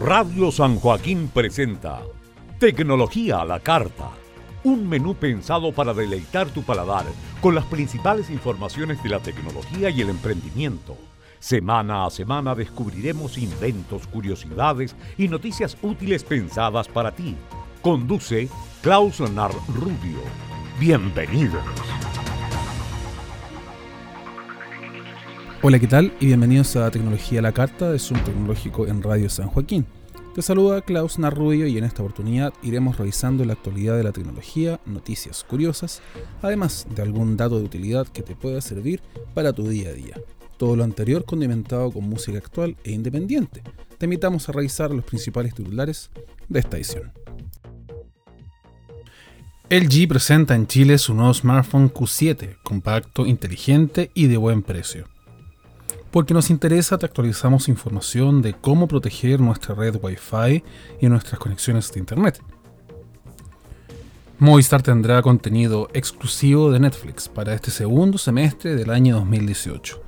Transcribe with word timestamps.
Radio 0.00 0.52
San 0.52 0.78
Joaquín 0.78 1.30
presenta 1.32 2.02
Tecnología 2.58 3.40
a 3.40 3.44
la 3.46 3.60
Carta, 3.60 4.10
un 4.62 4.86
menú 4.86 5.14
pensado 5.14 5.72
para 5.72 5.94
deleitar 5.94 6.48
tu 6.48 6.62
paladar 6.62 7.06
con 7.40 7.54
las 7.54 7.64
principales 7.64 8.28
informaciones 8.28 9.02
de 9.02 9.08
la 9.08 9.20
tecnología 9.20 9.88
y 9.88 10.02
el 10.02 10.10
emprendimiento. 10.10 10.98
Semana 11.38 12.04
a 12.04 12.10
semana 12.10 12.54
descubriremos 12.54 13.38
inventos, 13.38 14.06
curiosidades 14.06 14.94
y 15.16 15.28
noticias 15.28 15.78
útiles 15.80 16.24
pensadas 16.24 16.88
para 16.88 17.12
ti. 17.12 17.34
Conduce 17.80 18.50
Klaus 18.82 19.20
Nar 19.20 19.52
Rubio. 19.74 20.20
Bienvenidos. 20.78 21.64
Hola, 25.68 25.80
¿qué 25.80 25.88
tal? 25.88 26.12
Y 26.20 26.26
bienvenidos 26.26 26.76
a 26.76 26.88
Tecnología 26.92 27.42
la 27.42 27.50
Carta 27.50 27.90
de 27.90 27.98
Zoom 27.98 28.22
Tecnológico 28.22 28.86
en 28.86 29.02
Radio 29.02 29.28
San 29.28 29.48
Joaquín. 29.48 29.84
Te 30.32 30.40
saluda 30.40 30.80
Klaus 30.80 31.18
Narrubio 31.18 31.66
y 31.66 31.76
en 31.76 31.82
esta 31.82 32.04
oportunidad 32.04 32.54
iremos 32.62 32.98
revisando 32.98 33.44
la 33.44 33.54
actualidad 33.54 33.96
de 33.96 34.04
la 34.04 34.12
tecnología, 34.12 34.78
noticias 34.86 35.42
curiosas, 35.42 36.02
además 36.40 36.86
de 36.94 37.02
algún 37.02 37.36
dato 37.36 37.58
de 37.58 37.64
utilidad 37.64 38.06
que 38.06 38.22
te 38.22 38.36
pueda 38.36 38.60
servir 38.60 39.02
para 39.34 39.52
tu 39.52 39.66
día 39.66 39.88
a 39.88 39.92
día. 39.92 40.14
Todo 40.56 40.76
lo 40.76 40.84
anterior 40.84 41.24
condimentado 41.24 41.90
con 41.90 42.04
música 42.04 42.38
actual 42.38 42.76
e 42.84 42.92
independiente. 42.92 43.64
Te 43.98 44.06
invitamos 44.06 44.48
a 44.48 44.52
revisar 44.52 44.92
los 44.92 45.04
principales 45.04 45.52
titulares 45.52 46.12
de 46.48 46.60
esta 46.60 46.76
edición. 46.76 47.10
LG 49.68 50.06
presenta 50.06 50.54
en 50.54 50.68
Chile 50.68 50.96
su 50.96 51.12
nuevo 51.12 51.34
smartphone 51.34 51.92
Q7, 51.92 52.58
compacto, 52.62 53.26
inteligente 53.26 54.12
y 54.14 54.28
de 54.28 54.36
buen 54.36 54.62
precio. 54.62 55.08
Porque 56.10 56.34
nos 56.34 56.50
interesa, 56.50 56.98
te 56.98 57.06
actualizamos 57.06 57.68
información 57.68 58.42
de 58.42 58.54
cómo 58.54 58.88
proteger 58.88 59.40
nuestra 59.40 59.74
red 59.74 59.96
Wi-Fi 60.00 60.64
y 61.00 61.08
nuestras 61.08 61.38
conexiones 61.38 61.92
de 61.92 62.00
Internet. 62.00 62.40
Movistar 64.38 64.82
tendrá 64.82 65.22
contenido 65.22 65.88
exclusivo 65.94 66.70
de 66.70 66.78
Netflix 66.78 67.28
para 67.28 67.54
este 67.54 67.70
segundo 67.70 68.18
semestre 68.18 68.74
del 68.74 68.90
año 68.90 69.16
2018. 69.16 70.02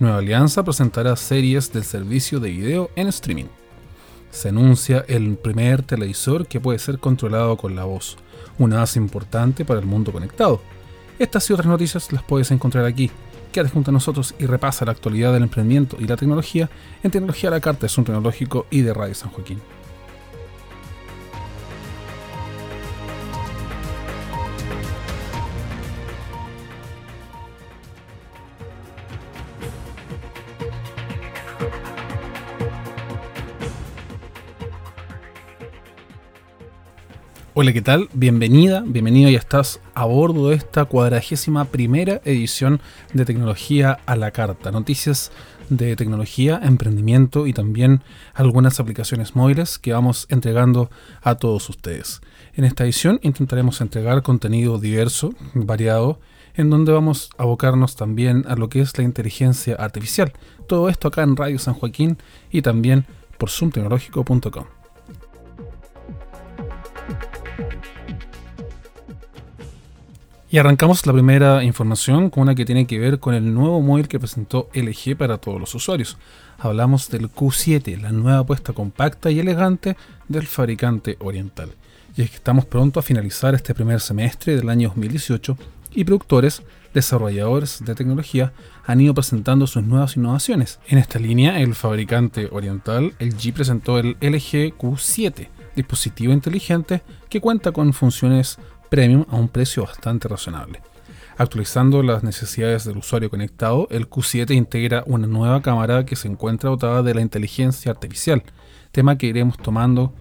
Nueva 0.00 0.18
Alianza 0.18 0.62
presentará 0.62 1.16
series 1.16 1.72
del 1.72 1.84
servicio 1.84 2.40
de 2.40 2.50
video 2.50 2.90
en 2.94 3.08
streaming. 3.08 3.46
Se 4.30 4.50
anuncia 4.50 5.04
el 5.08 5.36
primer 5.36 5.82
televisor 5.82 6.46
que 6.46 6.60
puede 6.60 6.78
ser 6.78 6.98
controlado 6.98 7.56
con 7.56 7.74
la 7.74 7.84
voz, 7.84 8.16
una 8.58 8.76
base 8.76 8.98
importante 8.98 9.64
para 9.64 9.80
el 9.80 9.86
mundo 9.86 10.12
conectado. 10.12 10.60
Estas 11.18 11.48
y 11.50 11.52
otras 11.54 11.66
noticias 11.66 12.12
las 12.12 12.22
puedes 12.22 12.50
encontrar 12.50 12.84
aquí, 12.84 13.10
Quédate 13.52 13.72
junto 13.72 13.90
a 13.90 13.92
nosotros 13.92 14.34
y 14.38 14.46
repasa 14.46 14.84
la 14.84 14.92
actualidad 14.92 15.32
del 15.32 15.42
emprendimiento 15.42 15.96
y 15.98 16.06
la 16.06 16.16
tecnología 16.16 16.70
en 17.02 17.10
Tecnología 17.10 17.50
la 17.50 17.60
Carta, 17.60 17.86
es 17.86 17.98
un 17.98 18.04
tecnológico 18.04 18.66
y 18.70 18.82
de 18.82 18.94
Radio 18.94 19.14
San 19.14 19.30
Joaquín. 19.30 19.60
Hola, 37.62 37.74
¿qué 37.74 37.82
tal? 37.82 38.08
Bienvenida, 38.14 38.82
bienvenido, 38.86 39.28
ya 39.28 39.38
estás 39.38 39.82
a 39.92 40.06
bordo 40.06 40.48
de 40.48 40.56
esta 40.56 40.86
cuadragésima 40.86 41.66
primera 41.66 42.22
edición 42.24 42.80
de 43.12 43.26
Tecnología 43.26 43.98
a 44.06 44.16
la 44.16 44.30
Carta. 44.30 44.72
Noticias 44.72 45.30
de 45.68 45.94
tecnología, 45.94 46.58
emprendimiento 46.62 47.46
y 47.46 47.52
también 47.52 48.00
algunas 48.32 48.80
aplicaciones 48.80 49.36
móviles 49.36 49.78
que 49.78 49.92
vamos 49.92 50.26
entregando 50.30 50.88
a 51.20 51.34
todos 51.34 51.68
ustedes. 51.68 52.22
En 52.54 52.64
esta 52.64 52.84
edición 52.84 53.20
intentaremos 53.22 53.82
entregar 53.82 54.22
contenido 54.22 54.78
diverso, 54.78 55.34
variado, 55.52 56.18
en 56.54 56.70
donde 56.70 56.92
vamos 56.92 57.28
a 57.36 57.42
abocarnos 57.42 57.94
también 57.94 58.46
a 58.48 58.56
lo 58.56 58.70
que 58.70 58.80
es 58.80 58.96
la 58.96 59.04
inteligencia 59.04 59.74
artificial. 59.74 60.32
Todo 60.66 60.88
esto 60.88 61.08
acá 61.08 61.24
en 61.24 61.36
Radio 61.36 61.58
San 61.58 61.74
Joaquín 61.74 62.16
y 62.50 62.62
también 62.62 63.04
por 63.36 63.50
zoomtecnológico.com. 63.50 64.79
Y 70.52 70.58
arrancamos 70.58 71.06
la 71.06 71.12
primera 71.12 71.62
información 71.62 72.28
con 72.28 72.42
una 72.42 72.56
que 72.56 72.64
tiene 72.64 72.84
que 72.84 72.98
ver 72.98 73.20
con 73.20 73.34
el 73.34 73.54
nuevo 73.54 73.80
móvil 73.80 74.08
que 74.08 74.18
presentó 74.18 74.68
LG 74.74 75.16
para 75.16 75.38
todos 75.38 75.60
los 75.60 75.72
usuarios. 75.76 76.18
Hablamos 76.58 77.08
del 77.08 77.30
Q7, 77.30 78.00
la 78.00 78.10
nueva 78.10 78.40
apuesta 78.40 78.72
compacta 78.72 79.30
y 79.30 79.38
elegante 79.38 79.96
del 80.26 80.48
fabricante 80.48 81.16
oriental. 81.20 81.70
Y 82.16 82.22
es 82.22 82.30
que 82.30 82.36
estamos 82.36 82.64
pronto 82.64 82.98
a 82.98 83.04
finalizar 83.04 83.54
este 83.54 83.76
primer 83.76 84.00
semestre 84.00 84.56
del 84.56 84.68
año 84.68 84.88
2018 84.88 85.56
y 85.94 86.02
productores, 86.02 86.64
desarrolladores 86.92 87.84
de 87.84 87.94
tecnología 87.94 88.52
han 88.84 89.00
ido 89.00 89.14
presentando 89.14 89.68
sus 89.68 89.84
nuevas 89.84 90.16
innovaciones. 90.16 90.80
En 90.88 90.98
esta 90.98 91.20
línea, 91.20 91.60
el 91.60 91.76
fabricante 91.76 92.48
oriental, 92.50 93.14
LG, 93.20 93.54
presentó 93.54 94.00
el 94.00 94.16
LG 94.20 94.76
Q7, 94.76 95.46
dispositivo 95.76 96.32
inteligente 96.32 97.02
que 97.28 97.40
cuenta 97.40 97.70
con 97.70 97.92
funciones 97.92 98.58
premium 98.90 99.24
a 99.30 99.36
un 99.36 99.48
precio 99.48 99.84
bastante 99.84 100.28
razonable. 100.28 100.82
Actualizando 101.38 102.02
las 102.02 102.22
necesidades 102.22 102.84
del 102.84 102.98
usuario 102.98 103.30
conectado, 103.30 103.88
el 103.90 104.10
Q7 104.10 104.54
integra 104.54 105.04
una 105.06 105.26
nueva 105.26 105.62
cámara 105.62 106.04
que 106.04 106.16
se 106.16 106.28
encuentra 106.28 106.68
dotada 106.68 107.02
de 107.02 107.14
la 107.14 107.22
inteligencia 107.22 107.90
artificial, 107.90 108.42
tema 108.92 109.16
que 109.16 109.28
iremos 109.28 109.56
tomando 109.56 110.12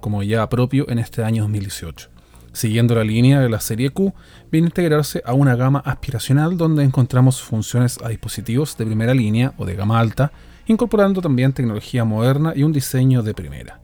como 0.00 0.22
ya 0.22 0.48
propio 0.48 0.88
en 0.88 1.00
este 1.00 1.24
año 1.24 1.42
2018. 1.42 2.10
Siguiendo 2.52 2.94
la 2.94 3.04
línea 3.04 3.40
de 3.40 3.48
la 3.48 3.60
serie 3.60 3.90
Q, 3.90 4.14
viene 4.52 4.66
a 4.66 4.70
integrarse 4.70 5.22
a 5.24 5.32
una 5.32 5.56
gama 5.56 5.80
aspiracional 5.84 6.56
donde 6.56 6.84
encontramos 6.84 7.42
funciones 7.42 7.98
a 8.02 8.08
dispositivos 8.08 8.76
de 8.76 8.86
primera 8.86 9.14
línea 9.14 9.54
o 9.58 9.66
de 9.66 9.74
gama 9.74 9.98
alta, 9.98 10.32
incorporando 10.66 11.20
también 11.20 11.52
tecnología 11.52 12.04
moderna 12.04 12.52
y 12.54 12.62
un 12.62 12.72
diseño 12.72 13.22
de 13.22 13.34
primera. 13.34 13.80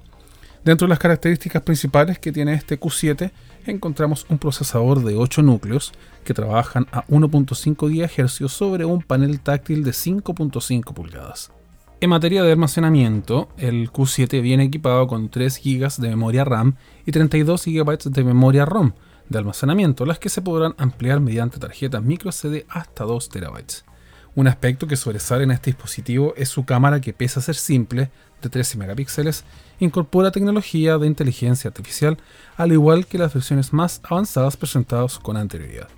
Dentro 0.65 0.87
de 0.87 0.91
las 0.91 0.99
características 0.99 1.63
principales 1.63 2.19
que 2.19 2.33
tiene 2.33 2.55
este 2.55 2.81
Q7 2.81 3.33
encontramos 3.71 4.27
un 4.29 4.39
procesador 4.39 5.03
de 5.03 5.17
8 5.17 5.43
núcleos 5.43 5.93
que 6.25 6.35
trabajan 6.35 6.87
a 6.93 7.07
1.5 7.07 7.89
GHz 7.89 8.51
sobre 8.51 8.85
un 8.85 9.03
panel 9.03 9.41
táctil 9.41 9.85
de 9.85 9.93
5.5 9.93 10.95
pulgadas. 10.95 11.53
En 12.01 12.11
materia 12.11 12.43
de 12.43 12.53
almacenamiento, 12.53 13.49
el 13.57 13.91
Q7 13.91 14.43
viene 14.43 14.65
equipado 14.65 15.07
con 15.07 15.31
3 15.31 15.61
GB 15.65 15.97
de 15.99 16.09
memoria 16.11 16.45
RAM 16.45 16.75
y 17.07 17.13
32 17.13 17.65
GB 17.65 17.99
de 18.11 18.25
memoria 18.25 18.67
ROM 18.67 18.93
de 19.29 19.39
almacenamiento, 19.39 20.05
las 20.05 20.19
que 20.19 20.29
se 20.29 20.43
podrán 20.43 20.75
ampliar 20.77 21.21
mediante 21.21 21.59
tarjetas 21.59 22.03
microSD 22.03 22.65
hasta 22.69 23.05
2 23.05 23.29
TB. 23.29 23.94
Un 24.37 24.49
aspecto 24.49 24.89
que 24.89 24.97
sobresale 24.97 25.45
en 25.45 25.53
este 25.53 25.71
dispositivo 25.71 26.35
es 26.37 26.49
su 26.49 26.65
cámara 26.65 27.01
que 27.01 27.13
pese 27.13 27.39
a 27.39 27.43
ser 27.43 27.55
simple, 27.55 28.11
de 28.43 28.49
13 28.49 28.79
megapíxeles, 28.79 29.45
incorpora 29.79 30.33
tecnología 30.33 30.99
de 30.99 31.07
inteligencia 31.07 31.69
artificial, 31.69 32.19
al 32.57 32.73
igual 32.73 33.07
que 33.07 33.17
las 33.17 33.33
versiones 33.33 33.73
más 33.73 34.01
avanzadas 34.03 34.57
presentadas 34.57 35.19
con 35.21 35.37
anterioridad. 35.37 35.89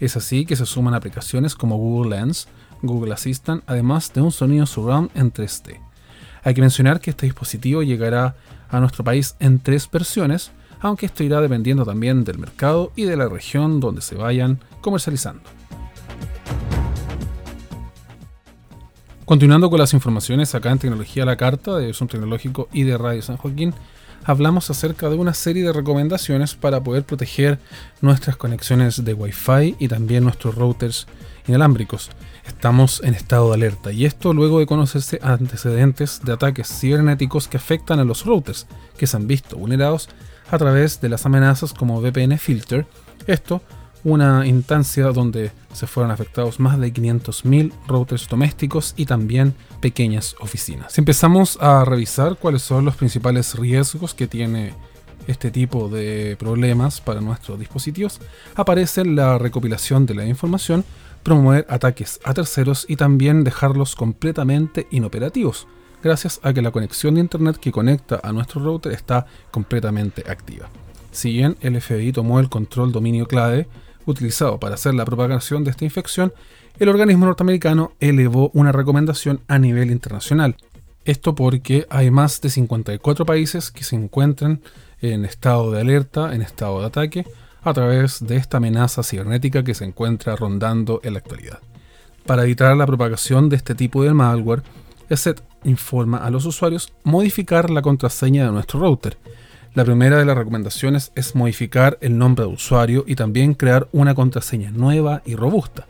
Es 0.00 0.16
así 0.16 0.46
que 0.46 0.56
se 0.56 0.64
suman 0.64 0.94
aplicaciones 0.94 1.54
como 1.54 1.76
Google 1.76 2.16
Lens, 2.16 2.48
Google 2.80 3.12
Assistant, 3.12 3.62
además 3.66 4.12
de 4.14 4.22
un 4.22 4.32
sonido 4.32 4.64
surround 4.66 5.10
en 5.14 5.32
3D. 5.32 5.78
Hay 6.44 6.54
que 6.54 6.60
mencionar 6.62 6.98
que 6.98 7.10
este 7.10 7.26
dispositivo 7.26 7.82
llegará 7.82 8.34
a 8.70 8.80
nuestro 8.80 9.04
país 9.04 9.36
en 9.38 9.60
tres 9.60 9.88
versiones, 9.88 10.50
aunque 10.80 11.06
esto 11.06 11.22
irá 11.22 11.40
dependiendo 11.40 11.84
también 11.84 12.24
del 12.24 12.38
mercado 12.38 12.90
y 12.96 13.04
de 13.04 13.16
la 13.16 13.28
región 13.28 13.80
donde 13.80 14.00
se 14.00 14.16
vayan 14.16 14.58
comercializando. 14.80 15.61
Continuando 19.24 19.70
con 19.70 19.78
las 19.78 19.94
informaciones 19.94 20.52
acá 20.54 20.72
en 20.72 20.80
Tecnología 20.80 21.24
la 21.24 21.36
Carta 21.36 21.76
de 21.76 21.94
Zoom 21.94 22.08
Tecnológico 22.08 22.68
y 22.72 22.82
de 22.82 22.98
Radio 22.98 23.22
San 23.22 23.36
Joaquín, 23.36 23.72
hablamos 24.24 24.68
acerca 24.68 25.08
de 25.08 25.14
una 25.14 25.32
serie 25.32 25.62
de 25.62 25.72
recomendaciones 25.72 26.56
para 26.56 26.82
poder 26.82 27.04
proteger 27.04 27.60
nuestras 28.00 28.36
conexiones 28.36 29.04
de 29.04 29.14
Wi-Fi 29.14 29.76
y 29.78 29.86
también 29.86 30.24
nuestros 30.24 30.56
routers 30.56 31.06
inalámbricos. 31.46 32.10
Estamos 32.44 33.00
en 33.04 33.14
estado 33.14 33.48
de 33.48 33.54
alerta 33.54 33.92
y 33.92 34.06
esto 34.06 34.32
luego 34.32 34.58
de 34.58 34.66
conocerse 34.66 35.20
antecedentes 35.22 36.20
de 36.24 36.32
ataques 36.32 36.66
cibernéticos 36.68 37.46
que 37.46 37.58
afectan 37.58 38.00
a 38.00 38.04
los 38.04 38.26
routers, 38.26 38.66
que 38.98 39.06
se 39.06 39.16
han 39.16 39.28
visto 39.28 39.56
vulnerados 39.56 40.08
a 40.50 40.58
través 40.58 41.00
de 41.00 41.08
las 41.08 41.26
amenazas 41.26 41.72
como 41.72 42.00
VPN 42.00 42.38
Filter. 42.38 42.86
Esto 43.28 43.62
una 44.04 44.46
instancia 44.46 45.06
donde 45.08 45.52
se 45.72 45.86
fueron 45.86 46.10
afectados 46.10 46.58
más 46.60 46.78
de 46.78 46.92
500.000 46.92 47.72
routers 47.86 48.28
domésticos 48.28 48.94
y 48.96 49.06
también 49.06 49.54
pequeñas 49.80 50.34
oficinas. 50.40 50.92
Si 50.92 51.00
empezamos 51.00 51.58
a 51.60 51.84
revisar 51.84 52.36
cuáles 52.36 52.62
son 52.62 52.84
los 52.84 52.96
principales 52.96 53.54
riesgos 53.54 54.14
que 54.14 54.26
tiene 54.26 54.74
este 55.26 55.50
tipo 55.50 55.88
de 55.88 56.36
problemas 56.38 57.00
para 57.00 57.20
nuestros 57.20 57.58
dispositivos, 57.58 58.20
aparece 58.56 59.04
la 59.04 59.38
recopilación 59.38 60.04
de 60.04 60.14
la 60.14 60.26
información, 60.26 60.84
promover 61.22 61.64
ataques 61.68 62.20
a 62.24 62.34
terceros 62.34 62.86
y 62.88 62.96
también 62.96 63.44
dejarlos 63.44 63.94
completamente 63.94 64.88
inoperativos, 64.90 65.68
gracias 66.02 66.40
a 66.42 66.52
que 66.52 66.62
la 66.62 66.72
conexión 66.72 67.14
de 67.14 67.20
Internet 67.20 67.58
que 67.58 67.70
conecta 67.70 68.20
a 68.22 68.32
nuestro 68.32 68.60
router 68.62 68.92
está 68.92 69.26
completamente 69.52 70.24
activa. 70.28 70.68
Si 71.12 71.30
bien 71.30 71.56
el 71.60 71.80
FBI 71.80 72.12
tomó 72.12 72.40
el 72.40 72.48
control 72.48 72.90
dominio 72.90 73.26
clave 73.26 73.68
utilizado 74.06 74.58
para 74.58 74.74
hacer 74.74 74.94
la 74.94 75.04
propagación 75.04 75.64
de 75.64 75.70
esta 75.70 75.84
infección, 75.84 76.32
el 76.78 76.88
organismo 76.88 77.26
norteamericano 77.26 77.92
elevó 78.00 78.50
una 78.54 78.72
recomendación 78.72 79.40
a 79.48 79.58
nivel 79.58 79.90
internacional. 79.90 80.56
Esto 81.04 81.34
porque 81.34 81.86
hay 81.90 82.10
más 82.10 82.40
de 82.40 82.50
54 82.50 83.26
países 83.26 83.70
que 83.70 83.84
se 83.84 83.96
encuentran 83.96 84.60
en 85.00 85.24
estado 85.24 85.72
de 85.72 85.80
alerta, 85.80 86.34
en 86.34 86.42
estado 86.42 86.80
de 86.80 86.86
ataque, 86.86 87.26
a 87.62 87.72
través 87.72 88.24
de 88.26 88.36
esta 88.36 88.58
amenaza 88.58 89.02
cibernética 89.02 89.64
que 89.64 89.74
se 89.74 89.84
encuentra 89.84 90.36
rondando 90.36 91.00
en 91.02 91.14
la 91.14 91.18
actualidad. 91.18 91.60
Para 92.26 92.44
evitar 92.44 92.76
la 92.76 92.86
propagación 92.86 93.48
de 93.48 93.56
este 93.56 93.74
tipo 93.74 94.04
de 94.04 94.14
malware, 94.14 94.62
ESET 95.08 95.42
informa 95.64 96.18
a 96.18 96.30
los 96.30 96.46
usuarios 96.46 96.92
modificar 97.04 97.70
la 97.70 97.82
contraseña 97.82 98.46
de 98.46 98.52
nuestro 98.52 98.80
router. 98.80 99.16
La 99.74 99.86
primera 99.86 100.18
de 100.18 100.26
las 100.26 100.36
recomendaciones 100.36 101.12
es 101.14 101.34
modificar 101.34 101.96
el 102.02 102.18
nombre 102.18 102.44
de 102.44 102.50
usuario 102.50 103.04
y 103.06 103.14
también 103.14 103.54
crear 103.54 103.88
una 103.92 104.14
contraseña 104.14 104.70
nueva 104.70 105.22
y 105.24 105.34
robusta, 105.34 105.86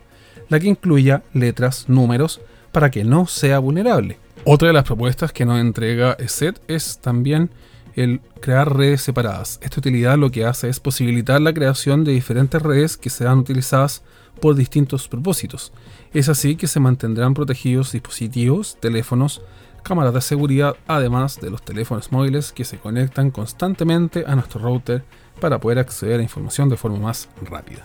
la 0.47 0.57
que 0.61 0.69
incluya 0.69 1.23
letras, 1.33 1.89
números, 1.89 2.39
para 2.71 2.89
que 2.89 3.03
no 3.03 3.27
sea 3.27 3.59
vulnerable. 3.59 4.19
Otra 4.45 4.69
de 4.69 4.73
las 4.73 4.85
propuestas 4.85 5.33
que 5.33 5.45
nos 5.45 5.59
entrega 5.59 6.15
ESET 6.17 6.61
es 6.69 6.99
también 6.99 7.49
el 7.95 8.21
crear 8.39 8.73
redes 8.73 9.01
separadas. 9.01 9.59
Esta 9.61 9.81
utilidad 9.81 10.17
lo 10.17 10.31
que 10.31 10.45
hace 10.45 10.69
es 10.69 10.79
posibilitar 10.79 11.41
la 11.41 11.53
creación 11.53 12.05
de 12.05 12.13
diferentes 12.13 12.61
redes 12.61 12.95
que 12.95 13.09
serán 13.09 13.39
utilizadas 13.39 14.01
por 14.39 14.55
distintos 14.55 15.09
propósitos. 15.09 15.73
Es 16.13 16.29
así 16.29 16.55
que 16.55 16.67
se 16.67 16.79
mantendrán 16.79 17.33
protegidos 17.33 17.91
dispositivos, 17.91 18.77
teléfonos, 18.79 19.41
cámaras 19.83 20.13
de 20.13 20.21
seguridad, 20.21 20.75
además 20.87 21.39
de 21.39 21.51
los 21.51 21.61
teléfonos 21.61 22.11
móviles 22.11 22.51
que 22.51 22.65
se 22.65 22.77
conectan 22.77 23.29
constantemente 23.29 24.23
a 24.25 24.35
nuestro 24.35 24.61
router 24.61 25.03
para 25.39 25.59
poder 25.59 25.79
acceder 25.79 26.19
a 26.19 26.23
información 26.23 26.69
de 26.69 26.77
forma 26.77 26.97
más 26.97 27.29
rápida. 27.41 27.83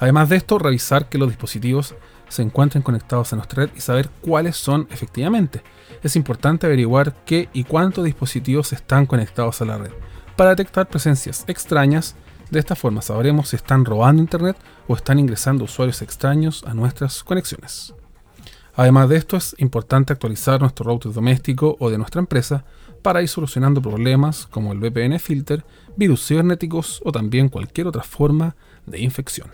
Además 0.00 0.28
de 0.28 0.36
esto, 0.36 0.58
revisar 0.58 1.08
que 1.08 1.18
los 1.18 1.28
dispositivos 1.28 1.94
se 2.28 2.42
encuentren 2.42 2.82
conectados 2.82 3.32
a 3.32 3.36
nuestra 3.36 3.64
red 3.64 3.70
y 3.76 3.80
saber 3.80 4.10
cuáles 4.20 4.56
son 4.56 4.88
efectivamente. 4.90 5.62
Es 6.02 6.16
importante 6.16 6.66
averiguar 6.66 7.14
qué 7.24 7.48
y 7.52 7.64
cuántos 7.64 8.04
dispositivos 8.04 8.72
están 8.72 9.06
conectados 9.06 9.60
a 9.60 9.64
la 9.64 9.78
red 9.78 9.92
para 10.36 10.50
detectar 10.50 10.88
presencias 10.88 11.44
extrañas. 11.46 12.14
De 12.50 12.58
esta 12.58 12.76
forma 12.76 13.02
sabremos 13.02 13.48
si 13.48 13.56
están 13.56 13.84
robando 13.84 14.22
Internet 14.22 14.56
o 14.86 14.94
están 14.94 15.18
ingresando 15.18 15.64
usuarios 15.64 16.02
extraños 16.02 16.62
a 16.64 16.74
nuestras 16.74 17.24
conexiones. 17.24 17.94
Además 18.76 19.08
de 19.08 19.16
esto, 19.16 19.38
es 19.38 19.56
importante 19.58 20.12
actualizar 20.12 20.60
nuestro 20.60 20.84
router 20.84 21.12
doméstico 21.12 21.76
o 21.80 21.90
de 21.90 21.96
nuestra 21.96 22.20
empresa 22.20 22.64
para 23.02 23.22
ir 23.22 23.28
solucionando 23.28 23.80
problemas 23.80 24.46
como 24.46 24.72
el 24.72 24.78
VPN 24.78 25.18
filter, 25.18 25.64
virus 25.96 26.26
cibernéticos 26.26 27.00
o 27.04 27.10
también 27.10 27.48
cualquier 27.48 27.86
otra 27.86 28.02
forma 28.02 28.54
de 28.84 29.00
infección. 29.00 29.48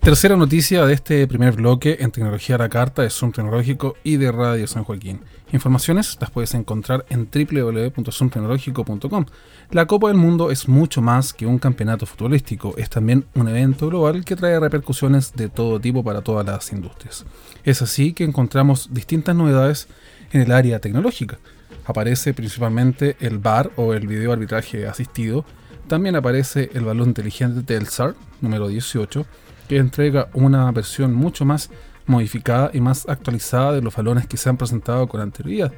Tercera 0.00 0.36
noticia 0.36 0.86
de 0.86 0.94
este 0.94 1.26
primer 1.28 1.54
bloque 1.54 1.98
en 2.00 2.10
Tecnología 2.10 2.56
a 2.56 2.58
la 2.58 2.68
Carta 2.68 3.02
de 3.02 3.10
Zoom 3.10 3.30
Tecnológico 3.30 3.94
y 4.02 4.16
de 4.16 4.32
Radio 4.32 4.66
San 4.66 4.82
Joaquín. 4.82 5.20
Informaciones 5.52 6.18
las 6.20 6.30
puedes 6.30 6.52
encontrar 6.54 7.06
en 7.08 7.28
www.zoomtecnológico.com. 7.32 9.24
La 9.70 9.86
Copa 9.86 10.08
del 10.08 10.18
Mundo 10.18 10.50
es 10.50 10.68
mucho 10.68 11.00
más 11.00 11.32
que 11.32 11.46
un 11.46 11.58
campeonato 11.58 12.04
futbolístico, 12.04 12.74
es 12.76 12.90
también 12.90 13.24
un 13.34 13.48
evento 13.48 13.88
global 13.88 14.26
que 14.26 14.36
trae 14.36 14.60
repercusiones 14.60 15.32
de 15.34 15.48
todo 15.48 15.80
tipo 15.80 16.04
para 16.04 16.20
todas 16.20 16.44
las 16.46 16.70
industrias. 16.72 17.24
Es 17.64 17.80
así 17.80 18.12
que 18.12 18.24
encontramos 18.24 18.92
distintas 18.92 19.34
novedades 19.34 19.88
en 20.32 20.42
el 20.42 20.52
área 20.52 20.80
tecnológica. 20.80 21.38
Aparece 21.86 22.34
principalmente 22.34 23.16
el 23.20 23.38
VAR 23.38 23.70
o 23.76 23.94
el 23.94 24.06
video 24.06 24.32
arbitraje 24.32 24.86
asistido, 24.86 25.46
también 25.86 26.16
aparece 26.16 26.70
el 26.74 26.84
balón 26.84 27.08
inteligente 27.08 27.62
Telstar 27.62 28.14
número 28.42 28.68
18, 28.68 29.24
que 29.68 29.78
entrega 29.78 30.28
una 30.34 30.70
versión 30.72 31.14
mucho 31.14 31.46
más 31.46 31.70
modificada 32.08 32.70
y 32.74 32.80
más 32.80 33.08
actualizada 33.08 33.72
de 33.72 33.82
los 33.82 33.94
balones 33.94 34.26
que 34.26 34.36
se 34.36 34.48
han 34.48 34.56
presentado 34.56 35.06
con 35.06 35.20
anterioridad. 35.20 35.72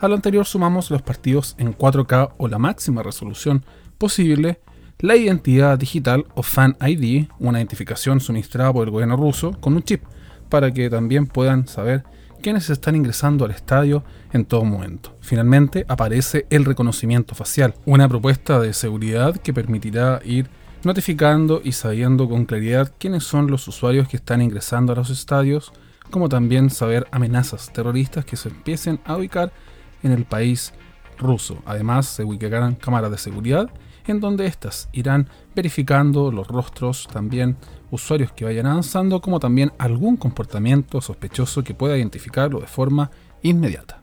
A 0.00 0.08
lo 0.08 0.14
anterior 0.14 0.46
sumamos 0.46 0.90
los 0.90 1.02
partidos 1.02 1.54
en 1.58 1.76
4K 1.76 2.32
o 2.36 2.48
la 2.48 2.58
máxima 2.58 3.02
resolución 3.02 3.64
posible, 3.98 4.60
la 4.98 5.16
identidad 5.16 5.78
digital 5.78 6.26
o 6.34 6.42
Fan 6.42 6.76
ID, 6.80 7.28
una 7.38 7.58
identificación 7.58 8.20
suministrada 8.20 8.72
por 8.72 8.86
el 8.86 8.92
gobierno 8.92 9.16
ruso 9.16 9.52
con 9.60 9.74
un 9.74 9.82
chip, 9.82 10.02
para 10.48 10.72
que 10.72 10.88
también 10.88 11.26
puedan 11.26 11.68
saber 11.68 12.04
quiénes 12.42 12.70
están 12.70 12.94
ingresando 12.94 13.44
al 13.44 13.50
estadio 13.50 14.04
en 14.32 14.44
todo 14.44 14.64
momento. 14.64 15.16
Finalmente 15.20 15.84
aparece 15.88 16.46
el 16.50 16.64
reconocimiento 16.64 17.34
facial, 17.34 17.74
una 17.84 18.08
propuesta 18.08 18.60
de 18.60 18.72
seguridad 18.72 19.36
que 19.36 19.52
permitirá 19.52 20.20
ir 20.24 20.48
notificando 20.84 21.60
y 21.62 21.72
sabiendo 21.72 22.28
con 22.28 22.44
claridad 22.44 22.92
quiénes 22.98 23.24
son 23.24 23.50
los 23.50 23.66
usuarios 23.68 24.08
que 24.08 24.16
están 24.16 24.42
ingresando 24.42 24.92
a 24.92 24.96
los 24.96 25.10
estadios, 25.10 25.72
como 26.10 26.28
también 26.28 26.70
saber 26.70 27.06
amenazas 27.10 27.72
terroristas 27.72 28.24
que 28.24 28.36
se 28.36 28.48
empiecen 28.48 29.00
a 29.04 29.16
ubicar 29.16 29.52
en 30.02 30.12
el 30.12 30.24
país 30.24 30.72
ruso. 31.18 31.58
Además, 31.66 32.06
se 32.06 32.24
ubicarán 32.24 32.74
cámaras 32.74 33.10
de 33.10 33.18
seguridad 33.18 33.70
en 34.06 34.20
donde 34.20 34.46
éstas 34.46 34.88
irán 34.92 35.28
verificando 35.54 36.32
los 36.32 36.48
rostros, 36.48 37.06
también 37.12 37.56
usuarios 37.90 38.32
que 38.32 38.44
vayan 38.44 38.66
avanzando, 38.66 39.20
como 39.20 39.38
también 39.38 39.72
algún 39.78 40.16
comportamiento 40.16 41.00
sospechoso 41.00 41.62
que 41.62 41.74
pueda 41.74 41.96
identificarlo 41.96 42.60
de 42.60 42.66
forma 42.66 43.10
inmediata. 43.42 44.02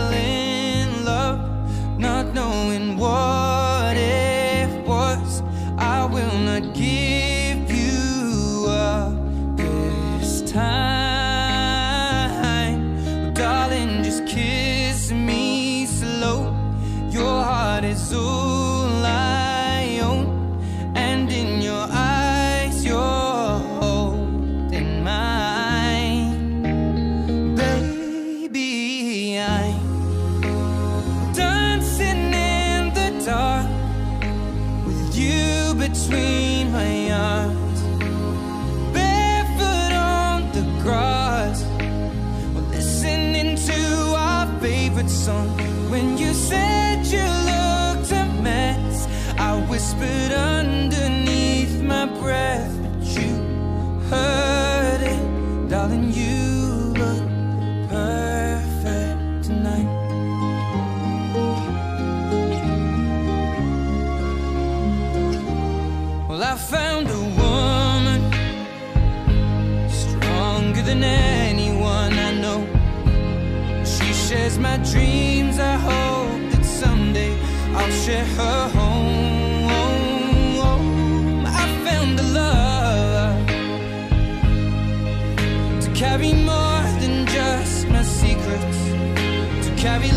was 3.01 3.60
favorite 45.01 45.09
song. 45.09 45.47
When 45.89 46.17
you 46.17 46.33
said 46.33 47.05
you 47.05 47.23
looked 47.23 48.11
a 48.11 48.25
mess, 48.41 49.07
I 49.37 49.57
whispered 49.69 50.31
underneath 50.31 51.81
my 51.81 52.05
breath, 52.05 52.71
but 52.81 53.21
you 53.21 53.35
heard 54.09 54.50
wish 78.07 78.15
her 78.35 78.69
home. 78.69 79.69
I 81.45 81.65
found 81.85 82.19
a 82.19 82.23
love 82.23 83.47
to 85.81 85.91
carry 85.93 86.33
more 86.33 86.81
than 86.99 87.25
just 87.27 87.87
my 87.89 88.03
secrets, 88.03 88.77
to 89.65 89.73
carry 89.77 90.10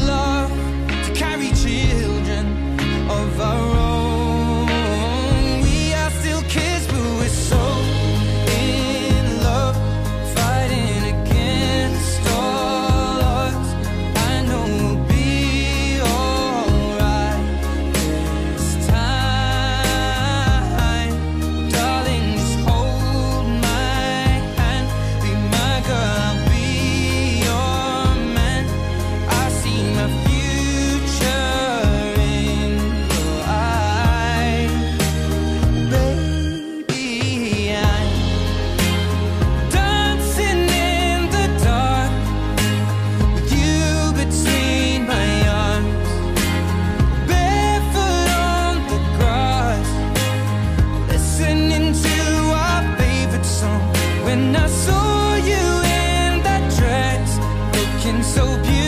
I 54.56 54.66
saw 54.66 55.34
you 55.36 55.66
in 56.00 56.42
that 56.42 56.64
dress, 56.78 57.38
looking 57.76 58.22
so 58.22 58.44
beautiful. 58.62 58.83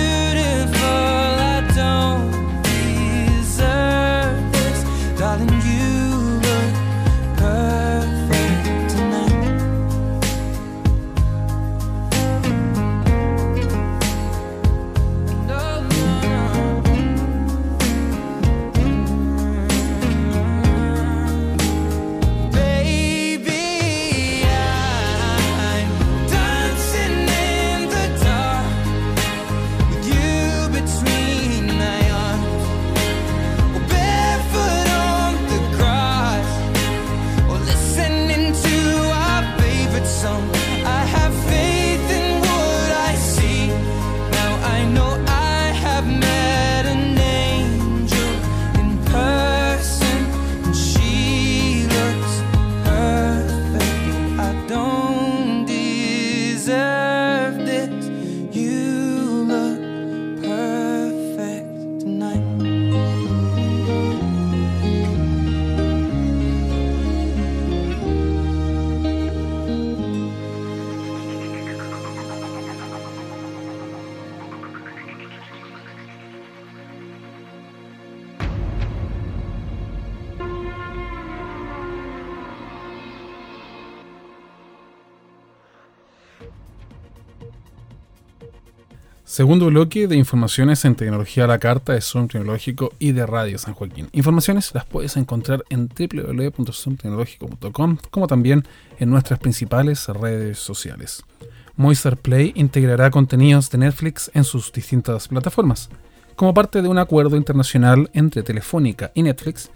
Segundo 89.37 89.66
bloque 89.66 90.09
de 90.09 90.16
informaciones 90.16 90.83
en 90.87 90.95
tecnología 90.95 91.45
a 91.45 91.47
la 91.47 91.59
carta 91.59 91.93
de 91.93 92.00
Zoom 92.00 92.26
Tecnológico 92.26 92.95
y 92.99 93.12
de 93.12 93.26
Radio 93.26 93.59
San 93.59 93.75
Joaquín. 93.75 94.09
Informaciones 94.12 94.75
las 94.75 94.87
puedes 94.87 95.14
encontrar 95.19 95.62
en 95.69 95.90
www.zoomtecnológico.com 95.90 97.99
como 98.11 98.28
también 98.28 98.64
en 98.99 99.11
nuestras 99.11 99.38
principales 99.38 100.09
redes 100.09 100.59
sociales. 100.59 101.23
Moistar 101.76 102.16
Play 102.16 102.52
integrará 102.55 103.11
contenidos 103.11 103.69
de 103.69 103.76
Netflix 103.76 104.31
en 104.33 104.45
sus 104.45 104.73
distintas 104.73 105.28
plataformas. 105.28 105.90
Como 106.35 106.55
parte 106.55 106.81
de 106.81 106.88
un 106.88 106.97
acuerdo 106.97 107.37
internacional 107.37 108.09
entre 108.14 108.43
Telefónica 108.43 109.12
y 109.12 109.23
Netflix, 109.23 109.71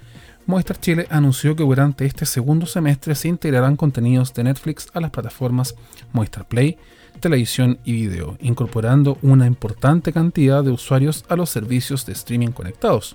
Movistar 0.50 0.80
Chile 0.80 1.06
anunció 1.10 1.54
que 1.54 1.62
durante 1.62 2.04
este 2.04 2.26
segundo 2.26 2.66
semestre 2.66 3.14
se 3.14 3.28
integrarán 3.28 3.76
contenidos 3.76 4.34
de 4.34 4.42
Netflix 4.42 4.88
a 4.92 5.00
las 5.00 5.12
plataformas 5.12 5.76
Movistar 6.12 6.44
Play, 6.44 6.76
televisión 7.20 7.78
y 7.84 7.92
video, 7.92 8.36
incorporando 8.40 9.16
una 9.22 9.46
importante 9.46 10.12
cantidad 10.12 10.64
de 10.64 10.72
usuarios 10.72 11.24
a 11.28 11.36
los 11.36 11.50
servicios 11.50 12.04
de 12.04 12.14
streaming 12.14 12.48
conectados. 12.48 13.14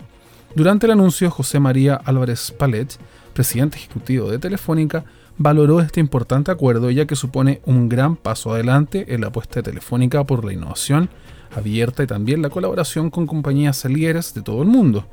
Durante 0.55 0.85
el 0.85 0.93
anuncio, 0.93 1.29
José 1.29 1.59
María 1.59 1.95
Álvarez 2.05 2.53
Palet, 2.57 2.97
presidente 3.33 3.79
ejecutivo 3.79 4.31
de 4.31 4.39
Telefónica, 4.39 5.03
valoró 5.37 5.81
este 5.81 5.99
importante 5.99 6.51
acuerdo 6.51 6.89
ya 6.89 7.05
que 7.05 7.17
supone 7.17 7.59
un 7.65 7.89
gran 7.89 8.15
paso 8.15 8.53
adelante 8.53 9.13
en 9.13 9.19
la 9.19 9.27
apuesta 9.27 9.55
de 9.55 9.71
Telefónica 9.71 10.23
por 10.23 10.45
la 10.45 10.53
innovación 10.53 11.09
abierta 11.53 12.03
y 12.03 12.07
también 12.07 12.41
la 12.41 12.49
colaboración 12.49 13.09
con 13.09 13.27
compañías 13.27 13.83
líderes 13.85 14.33
de 14.33 14.41
todo 14.41 14.61
el 14.61 14.67
mundo, 14.67 15.05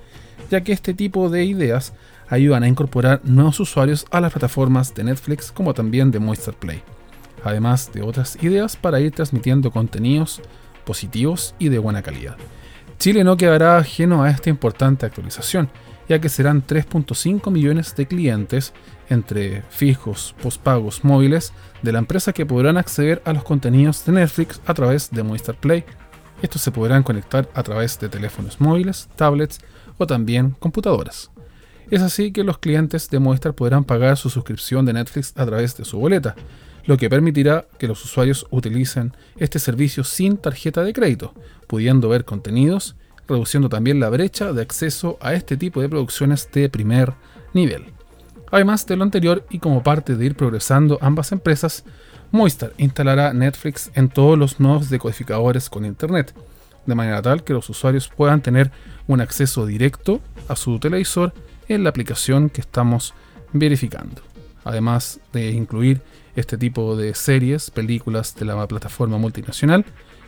ya 0.50 0.62
que 0.62 0.72
este 0.72 0.94
tipo 0.94 1.28
de 1.28 1.44
ideas 1.44 1.92
ayudan 2.32 2.62
a 2.62 2.68
incorporar 2.68 3.20
nuevos 3.24 3.60
usuarios 3.60 4.06
a 4.10 4.20
las 4.20 4.32
plataformas 4.32 4.94
de 4.94 5.04
Netflix 5.04 5.52
como 5.52 5.74
también 5.74 6.10
de 6.10 6.18
Moistar 6.18 6.54
Play 6.54 6.82
además 7.44 7.90
de 7.92 8.02
otras 8.02 8.42
ideas 8.42 8.76
para 8.76 9.00
ir 9.00 9.12
transmitiendo 9.12 9.70
contenidos 9.70 10.40
positivos 10.84 11.54
y 11.58 11.68
de 11.68 11.78
buena 11.78 12.02
calidad. 12.02 12.36
Chile 12.98 13.24
no 13.24 13.36
quedará 13.36 13.78
ajeno 13.78 14.22
a 14.22 14.30
esta 14.30 14.50
importante 14.50 15.06
actualización, 15.06 15.70
ya 16.08 16.20
que 16.20 16.28
serán 16.28 16.64
3.5 16.64 17.50
millones 17.50 17.94
de 17.96 18.06
clientes 18.06 18.72
entre 19.08 19.62
fijos, 19.70 20.34
pospagos, 20.42 21.04
móviles 21.04 21.52
de 21.82 21.92
la 21.92 21.98
empresa 21.98 22.32
que 22.32 22.46
podrán 22.46 22.76
acceder 22.76 23.22
a 23.24 23.32
los 23.32 23.44
contenidos 23.44 24.04
de 24.04 24.12
Netflix 24.12 24.60
a 24.66 24.74
través 24.74 25.10
de 25.10 25.22
Movistar 25.22 25.56
Play. 25.56 25.84
Estos 26.42 26.62
se 26.62 26.72
podrán 26.72 27.02
conectar 27.02 27.48
a 27.54 27.62
través 27.62 27.98
de 27.98 28.08
teléfonos 28.08 28.60
móviles, 28.60 29.08
tablets 29.16 29.60
o 29.98 30.06
también 30.06 30.50
computadoras. 30.58 31.31
Es 31.92 32.00
así 32.00 32.32
que 32.32 32.42
los 32.42 32.56
clientes 32.56 33.10
de 33.10 33.18
Movistar 33.18 33.52
podrán 33.52 33.84
pagar 33.84 34.16
su 34.16 34.30
suscripción 34.30 34.86
de 34.86 34.94
Netflix 34.94 35.34
a 35.36 35.44
través 35.44 35.76
de 35.76 35.84
su 35.84 35.98
boleta, 35.98 36.34
lo 36.86 36.96
que 36.96 37.10
permitirá 37.10 37.66
que 37.78 37.86
los 37.86 38.02
usuarios 38.02 38.46
utilicen 38.48 39.14
este 39.36 39.58
servicio 39.58 40.02
sin 40.02 40.38
tarjeta 40.38 40.84
de 40.84 40.94
crédito, 40.94 41.34
pudiendo 41.66 42.08
ver 42.08 42.24
contenidos, 42.24 42.96
reduciendo 43.28 43.68
también 43.68 44.00
la 44.00 44.08
brecha 44.08 44.54
de 44.54 44.62
acceso 44.62 45.18
a 45.20 45.34
este 45.34 45.58
tipo 45.58 45.82
de 45.82 45.90
producciones 45.90 46.48
de 46.50 46.70
primer 46.70 47.12
nivel. 47.52 47.92
Además 48.50 48.86
de 48.86 48.96
lo 48.96 49.02
anterior 49.02 49.46
y 49.50 49.58
como 49.58 49.82
parte 49.82 50.16
de 50.16 50.24
ir 50.24 50.34
progresando 50.34 50.96
ambas 51.02 51.30
empresas, 51.30 51.84
Movistar 52.30 52.72
instalará 52.78 53.34
Netflix 53.34 53.90
en 53.94 54.08
todos 54.08 54.38
los 54.38 54.60
nodos 54.60 54.88
decodificadores 54.88 55.68
con 55.68 55.84
Internet, 55.84 56.32
de 56.86 56.94
manera 56.94 57.20
tal 57.20 57.44
que 57.44 57.52
los 57.52 57.68
usuarios 57.68 58.08
puedan 58.08 58.40
tener 58.40 58.70
un 59.06 59.20
acceso 59.20 59.66
directo 59.66 60.22
a 60.48 60.56
su 60.56 60.78
televisor 60.78 61.34
en 61.74 61.84
la 61.84 61.90
aplicación 61.90 62.50
que 62.50 62.60
estamos 62.60 63.14
verificando. 63.52 64.22
Además 64.64 65.20
de 65.32 65.50
incluir 65.50 66.00
este 66.36 66.56
tipo 66.56 66.96
de 66.96 67.14
series, 67.14 67.70
películas 67.70 68.34
de 68.36 68.44
la 68.44 68.66
plataforma 68.66 69.18
multinacional, 69.18 69.84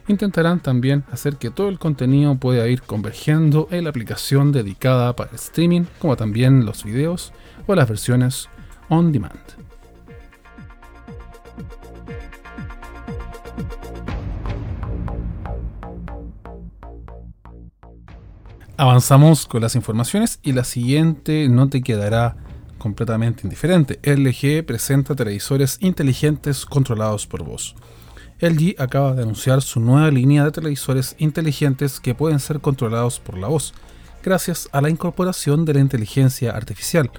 intentarán 0.08 0.60
también 0.60 1.04
hacer 1.10 1.36
que 1.36 1.50
todo 1.50 1.68
el 1.68 1.78
contenido 1.78 2.34
pueda 2.34 2.68
ir 2.68 2.82
convergiendo 2.82 3.68
en 3.70 3.84
la 3.84 3.90
aplicación 3.90 4.52
dedicada 4.52 5.16
para 5.16 5.34
streaming, 5.34 5.84
como 5.98 6.16
también 6.16 6.66
los 6.66 6.84
videos 6.84 7.32
o 7.66 7.74
las 7.74 7.88
versiones 7.88 8.48
on 8.88 9.12
demand. 9.12 9.40
Avanzamos 18.76 19.47
con 19.47 19.62
las 19.62 19.76
informaciones 19.76 20.40
y 20.43 20.50
la 20.50 20.64
siguiente 20.64 21.49
no 21.49 21.69
te 21.69 21.81
quedará 21.81 22.35
completamente 22.76 23.43
indiferente. 23.45 24.00
LG 24.02 24.66
presenta 24.66 25.14
televisores 25.14 25.78
inteligentes 25.81 26.66
controlados 26.66 27.25
por 27.28 27.45
voz. 27.45 27.76
LG 28.40 28.75
acaba 28.78 29.14
de 29.14 29.23
anunciar 29.23 29.62
su 29.62 29.78
nueva 29.78 30.11
línea 30.11 30.45
de 30.45 30.50
televisores 30.50 31.14
inteligentes 31.19 32.00
que 32.00 32.16
pueden 32.16 32.40
ser 32.40 32.59
controlados 32.59 33.21
por 33.21 33.38
la 33.38 33.47
voz, 33.47 33.75
gracias 34.25 34.69
a 34.73 34.81
la 34.81 34.90
incorporación 34.90 35.64
de 35.64 35.75
la 35.75 35.81
inteligencia 35.81 36.50
artificial, 36.50 37.12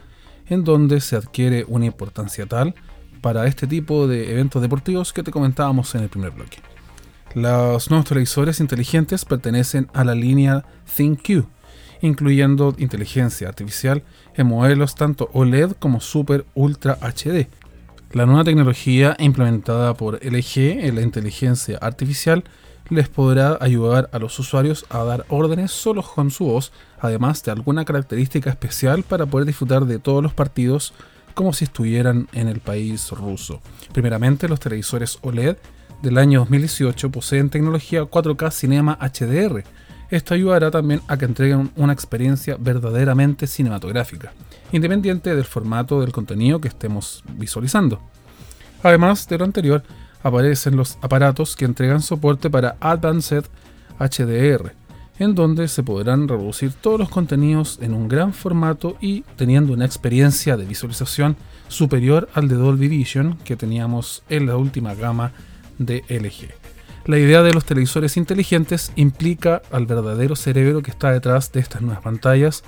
en 0.48 0.66
donde 0.66 1.00
se 1.00 1.16
adquiere 1.16 1.64
una 1.70 1.86
importancia 1.86 2.46
tal 2.48 2.76
para 3.22 3.48
este 3.48 3.66
tipo 3.66 4.08
de 4.08 4.30
eventos 4.30 4.62
deportivos 4.62 5.14
que 5.14 5.24
te 5.24 5.32
comentábamos 5.32 5.96
en 5.96 6.02
el 6.02 6.10
primer 6.10 6.32
bloque. 6.32 6.75
Los 7.36 7.90
nuevos 7.90 8.08
televisores 8.08 8.62
inteligentes 8.62 9.26
pertenecen 9.26 9.90
a 9.94 10.06
la 10.06 10.16
línea 10.16 10.64
ThinQ, 10.96 11.44
incluyendo 12.00 12.74
inteligencia 12.78 13.50
artificial 13.50 14.04
en 14.36 14.48
modelos 14.48 14.96
tanto 14.96 15.30
OLED 15.34 15.74
como 15.74 16.00
Super 16.00 16.46
Ultra 16.54 16.98
HD. 17.02 17.50
La 18.14 18.26
nueva 18.26 18.46
tecnología 18.46 19.18
implementada 19.20 19.96
por 19.96 20.24
LG 20.24 20.86
en 20.86 20.96
la 20.96 21.02
inteligencia 21.02 21.78
artificial 21.82 22.46
les 22.88 23.10
podrá 23.10 23.58
ayudar 23.60 24.10
a 24.14 24.20
los 24.20 24.40
usuarios 24.40 24.86
a 24.88 25.04
dar 25.04 25.26
órdenes 25.28 25.72
solo 25.72 26.04
con 26.04 26.32
su 26.32 26.46
voz, 26.46 26.72
además 27.02 27.44
de 27.44 27.52
alguna 27.52 27.84
característica 27.84 28.50
especial 28.50 29.04
para 29.04 29.26
poder 29.26 29.46
disfrutar 29.46 29.84
de 29.84 30.00
todos 30.00 30.24
los 30.24 30.34
partidos 30.34 30.94
como 31.34 31.52
si 31.52 31.66
estuvieran 31.66 32.30
en 32.32 32.48
el 32.48 32.62
país 32.62 33.12
ruso. 33.12 33.60
Primeramente, 33.92 34.48
los 34.48 34.62
televisores 34.62 35.20
OLED 35.22 35.58
del 36.02 36.18
año 36.18 36.40
2018 36.40 37.12
poseen 37.12 37.50
tecnología 37.50 38.04
4K 38.04 38.52
Cinema 38.52 38.98
HDR, 39.00 39.64
esto 40.10 40.34
ayudará 40.34 40.70
también 40.70 41.02
a 41.08 41.18
que 41.18 41.26
entreguen 41.26 41.72
una 41.76 41.94
experiencia 41.94 42.58
verdaderamente 42.60 43.48
cinematográfica, 43.48 44.34
independiente 44.72 45.36
del 45.36 45.46
formato 45.46 46.02
del 46.02 46.12
contenido 46.12 46.62
que 46.62 46.68
estemos 46.68 47.24
visualizando. 47.34 48.00
Además 48.84 49.28
de 49.28 49.38
lo 49.38 49.46
anterior, 49.46 49.84
aparecen 50.22 50.76
los 50.76 50.98
aparatos 51.02 51.56
que 51.56 51.66
entregan 51.66 52.02
soporte 52.02 52.50
para 52.50 52.78
Advanced 52.80 53.46
HDR, 54.00 54.74
en 55.18 55.34
donde 55.34 55.68
se 55.68 55.82
podrán 55.82 56.28
reproducir 56.28 56.74
todos 56.74 57.00
los 57.00 57.10
contenidos 57.10 57.80
en 57.82 57.94
un 57.94 58.08
gran 58.08 58.34
formato 58.34 58.98
y 59.02 59.22
teniendo 59.38 59.74
una 59.74 59.86
experiencia 59.86 60.58
de 60.58 60.66
visualización 60.66 61.36
superior 61.68 62.30
al 62.34 62.48
de 62.48 62.56
Dolby 62.56 62.88
Vision 62.88 63.38
que 63.44 63.56
teníamos 63.56 64.24
en 64.30 64.46
la 64.46 64.58
última 64.58 64.94
gama 64.94 65.32
de 65.78 66.04
LG. 66.10 66.54
La 67.06 67.20
idea 67.20 67.44
de 67.44 67.54
los 67.54 67.66
televisores 67.66 68.18
inteligentes 68.18 68.92
implica 68.96 69.62
al 69.72 69.86
verdadero 69.86 70.36
cerebro 70.36 70.82
que 70.82 70.90
está 70.90 71.12
detrás 71.12 71.52
de 71.52 71.60
estas 71.60 71.82
nuevas 71.82 72.04
pantallas 72.04 72.64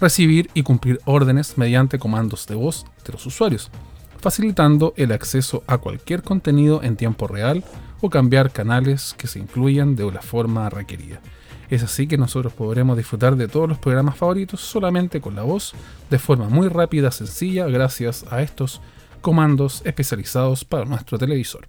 recibir 0.00 0.48
y 0.54 0.62
cumplir 0.62 1.00
órdenes 1.04 1.58
mediante 1.58 1.98
comandos 1.98 2.46
de 2.46 2.54
voz 2.54 2.86
de 3.04 3.12
los 3.12 3.26
usuarios, 3.26 3.70
facilitando 4.18 4.94
el 4.96 5.12
acceso 5.12 5.62
a 5.66 5.78
cualquier 5.78 6.22
contenido 6.22 6.82
en 6.82 6.96
tiempo 6.96 7.26
real 7.26 7.64
o 8.00 8.10
cambiar 8.10 8.50
canales 8.50 9.14
que 9.18 9.26
se 9.26 9.38
incluyan 9.38 9.96
de 9.96 10.10
la 10.10 10.22
forma 10.22 10.70
requerida. 10.70 11.20
Es 11.68 11.82
así 11.82 12.06
que 12.06 12.18
nosotros 12.18 12.52
podremos 12.52 12.96
disfrutar 12.96 13.36
de 13.36 13.46
todos 13.46 13.68
los 13.68 13.78
programas 13.78 14.16
favoritos 14.16 14.60
solamente 14.60 15.20
con 15.20 15.36
la 15.36 15.42
voz, 15.42 15.72
de 16.08 16.18
forma 16.18 16.48
muy 16.48 16.68
rápida, 16.68 17.10
sencilla, 17.10 17.66
gracias 17.66 18.24
a 18.30 18.42
estos 18.42 18.80
comandos 19.20 19.82
especializados 19.84 20.64
para 20.64 20.84
nuestro 20.84 21.18
televisor. 21.18 21.68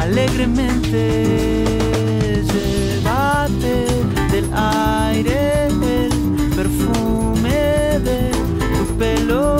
alegremente. 0.00 1.64
Llévate 2.52 3.86
del 4.32 4.46
aire 4.54 5.66
el 5.66 6.50
perfume 6.56 7.98
de 8.00 8.30
tu 8.76 8.84
pelo 8.98 9.58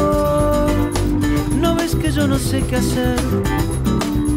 yo 2.18 2.26
no 2.26 2.38
sé 2.38 2.62
qué 2.68 2.76
hacer 2.76 3.16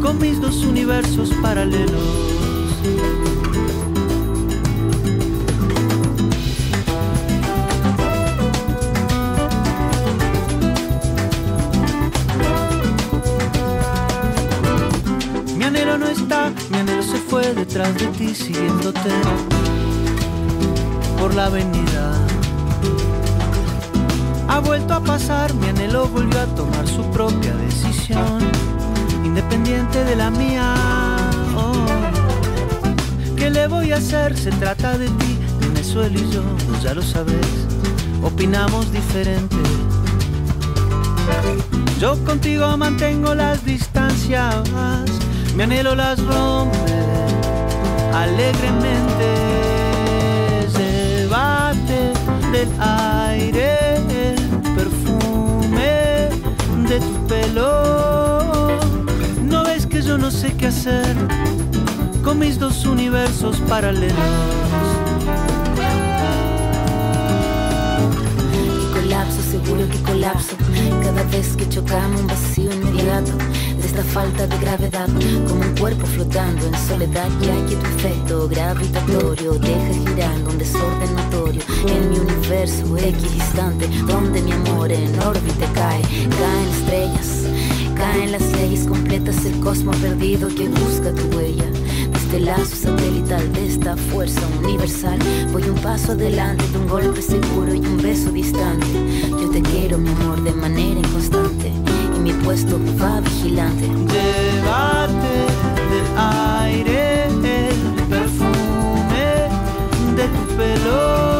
con 0.02 0.20
mis 0.20 0.40
dos 0.40 0.64
universos 0.64 1.30
paralelos. 1.42 2.32
Se 17.02 17.18
fue 17.18 17.52
detrás 17.54 17.94
de 17.98 18.06
ti 18.08 18.34
siguiéndote 18.34 19.10
por 21.18 21.34
la 21.34 21.46
avenida 21.46 22.12
ha 24.52 24.58
vuelto 24.58 24.92
a 24.92 25.00
pasar, 25.00 25.54
mi 25.54 25.66
anhelo 25.68 26.06
volvió 26.08 26.38
a 26.38 26.46
tomar 26.54 26.86
su 26.86 27.02
propia 27.10 27.54
decisión, 27.56 28.38
independiente 29.24 30.04
de 30.04 30.14
la 30.14 30.30
mía. 30.30 30.74
Oh. 31.56 31.72
¿Qué 33.34 33.48
le 33.48 33.66
voy 33.66 33.92
a 33.92 33.96
hacer? 33.96 34.36
Se 34.36 34.50
trata 34.50 34.98
de 34.98 35.06
ti, 35.08 35.38
Venezuela 35.58 36.18
y 36.18 36.30
yo, 36.30 36.42
pues 36.68 36.82
ya 36.82 36.92
lo 36.92 37.00
sabes, 37.00 37.46
opinamos 38.22 38.92
diferente. 38.92 39.56
Yo 41.98 42.22
contigo 42.26 42.76
mantengo 42.76 43.34
las 43.34 43.64
distancias, 43.64 44.11
mi 45.62 45.74
anhelo 45.74 45.94
las 45.94 46.18
rompe 46.18 46.76
alegremente. 48.12 49.28
Debate 50.76 52.12
del 52.50 52.68
aire 52.80 54.00
de 56.88 56.98
tu 56.98 57.26
pelo. 57.28 58.80
No 59.44 59.62
ves 59.62 59.86
que 59.86 60.02
yo 60.02 60.18
no 60.18 60.32
sé 60.32 60.52
qué 60.56 60.66
hacer 60.66 61.16
con 62.24 62.40
mis 62.40 62.58
dos 62.58 62.84
universos 62.84 63.58
paralelos. 63.68 64.16
Que 68.80 69.00
colapso, 69.00 69.40
seguro 69.48 69.88
que 69.88 70.02
colapso. 70.02 70.56
Cada 71.04 71.22
vez 71.24 71.56
que 71.56 71.68
chocamos 71.68 72.20
un 72.20 72.26
vacío 72.26 72.72
inmediato 72.72 73.32
de 73.92 74.00
esta 74.00 74.12
falta 74.12 74.46
de 74.46 74.58
gravedad, 74.58 75.08
como 75.48 75.60
un 75.60 75.76
cuerpo 75.76 76.06
flotando 76.06 76.66
en 76.66 76.74
soledad, 76.88 77.28
ya 77.40 77.54
que 77.66 77.76
tu 77.76 77.86
efecto 77.86 78.48
gravitatorio 78.48 79.52
deja 79.54 79.92
girando 80.06 80.50
un 80.50 80.58
desorden 80.58 81.14
notorio 81.14 81.60
en 81.86 82.10
mi 82.10 82.18
universo 82.18 82.96
equidistante, 82.96 83.88
donde 84.06 84.40
mi 84.42 84.52
amor 84.52 84.90
en 84.90 85.18
órbita 85.20 85.66
cae, 85.74 86.00
caen 86.02 86.68
estrellas, 86.70 87.46
caen 87.94 88.32
las 88.32 88.52
leyes 88.52 88.86
completas, 88.86 89.44
el 89.44 89.60
cosmos 89.60 89.96
perdido 89.96 90.48
que 90.48 90.68
busca 90.68 91.12
tu 91.12 91.36
huella. 91.36 91.64
Este 92.14 92.40
lazo 92.40 92.74
satelital 92.74 93.52
de 93.52 93.66
esta 93.66 93.94
fuerza 93.94 94.40
universal. 94.62 95.18
Voy 95.52 95.64
un 95.64 95.76
paso 95.76 96.12
adelante 96.12 96.64
de 96.68 96.78
un 96.78 96.88
golpe 96.88 97.20
seguro 97.20 97.74
y 97.74 97.78
un 97.78 97.98
beso 97.98 98.30
distante. 98.30 98.86
Yo 99.28 99.50
te 99.50 99.60
quiero, 99.60 99.98
mi 99.98 100.08
amor, 100.08 100.42
de 100.42 100.52
manera 100.52 100.98
inconstante. 100.98 101.72
Mi 102.22 102.32
puesto 102.32 102.78
va 103.00 103.20
vigilante. 103.20 103.86
Llévate 103.86 105.34
del 105.90 106.06
aire 106.16 107.24
el 107.26 108.02
perfume 108.08 109.48
de 110.16 110.28
tu 110.28 110.56
pelo. 110.56 111.31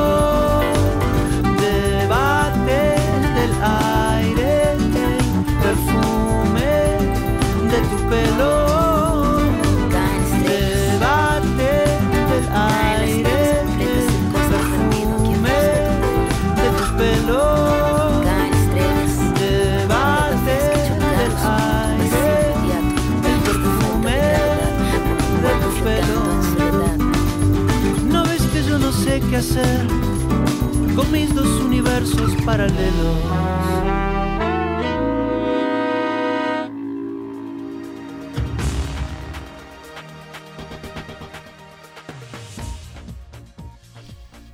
Con 30.95 31.11
mis 31.11 31.35
dos 31.35 31.61
universos 31.63 32.33
paralelos. 32.45 33.17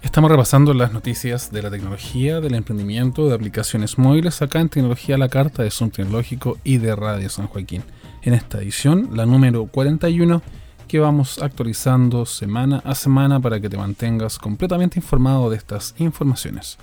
Estamos 0.01 0.31
repasando 0.31 0.73
las 0.73 0.91
noticias 0.93 1.53
de 1.53 1.63
la 1.63 1.71
tecnología, 1.71 2.41
del 2.41 2.55
emprendimiento, 2.55 3.29
de 3.29 3.35
aplicaciones 3.35 3.99
móviles 3.99 4.41
acá 4.41 4.61
en 4.61 4.71
Tecnología 4.71 5.19
la 5.19 5.29
Carta 5.29 5.63
de 5.63 5.71
Zoom 5.71 5.91
Tecnológico 5.91 6.57
y 6.65 6.79
de 6.79 6.97
Radio 6.97 7.29
San 7.29 7.47
Joaquín. 7.47 7.83
En 8.23 8.33
esta 8.33 8.57
edición, 8.59 9.11
la 9.13 9.27
número 9.27 9.67
41, 9.67 10.41
que 10.89 10.99
vamos 10.99 11.39
actualizando 11.41 12.25
semana 12.25 12.83
a 12.85 12.95
semana 12.95 13.39
para 13.39 13.61
que 13.61 13.69
te 13.69 13.77
mantengas 13.77 14.39
completamente 14.39 14.99
informado 14.99 15.51
de 15.51 15.57
estas 15.57 15.95
informaciones. 15.99 16.79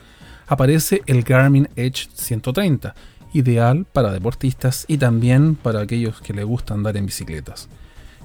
Aparece 0.48 1.02
el 1.08 1.24
Garmin 1.24 1.68
Edge 1.76 2.08
130, 2.14 2.94
ideal 3.34 3.86
para 3.92 4.12
deportistas 4.12 4.86
y 4.88 5.00
también 5.00 5.56
para 5.56 5.82
aquellos 5.82 6.22
que 6.22 6.34
les 6.34 6.46
gusta 6.46 6.76
andar 6.76 6.96
en 6.96 7.08
bicicletas. 7.08 7.68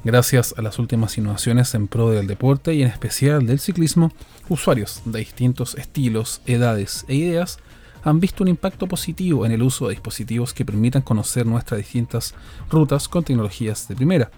Gracias 0.04 0.54
a 0.56 0.62
las 0.62 0.78
últimas 0.78 1.16
innovaciones 1.16 1.74
en 1.74 1.88
pro 1.88 2.10
del 2.10 2.26
deporte 2.26 2.74
y 2.74 2.82
en 2.82 2.88
especial 2.88 3.46
del 3.46 3.58
ciclismo, 3.58 4.12
usuarios 4.48 5.00
de 5.06 5.18
distintos 5.18 5.74
estilos, 5.74 6.42
edades 6.46 7.06
e 7.08 7.14
ideas 7.14 7.58
han 8.02 8.20
visto 8.20 8.42
un 8.42 8.48
impacto 8.48 8.86
positivo 8.86 9.44
en 9.44 9.52
el 9.52 9.62
uso 9.62 9.88
de 9.88 9.94
dispositivos 9.94 10.54
que 10.54 10.64
permitan 10.64 11.02
conocer 11.02 11.46
nuestras 11.46 11.78
distintas 11.78 12.34
rutas 12.70 13.08
con 13.08 13.24
tecnologías 13.24 13.88
de 13.88 13.96
primera. 13.96 14.30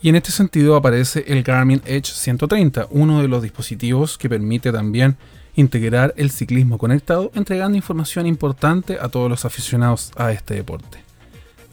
Y 0.00 0.08
en 0.08 0.16
este 0.16 0.30
sentido 0.30 0.76
aparece 0.76 1.24
el 1.26 1.42
Garmin 1.42 1.82
Edge 1.84 2.12
130, 2.12 2.86
uno 2.90 3.20
de 3.20 3.28
los 3.28 3.42
dispositivos 3.42 4.16
que 4.16 4.28
permite 4.28 4.70
también 4.70 5.16
integrar 5.56 6.14
el 6.16 6.30
ciclismo 6.30 6.78
conectado, 6.78 7.32
entregando 7.34 7.76
información 7.76 8.26
importante 8.26 8.98
a 9.00 9.08
todos 9.08 9.28
los 9.28 9.44
aficionados 9.44 10.12
a 10.16 10.30
este 10.30 10.54
deporte. 10.54 11.02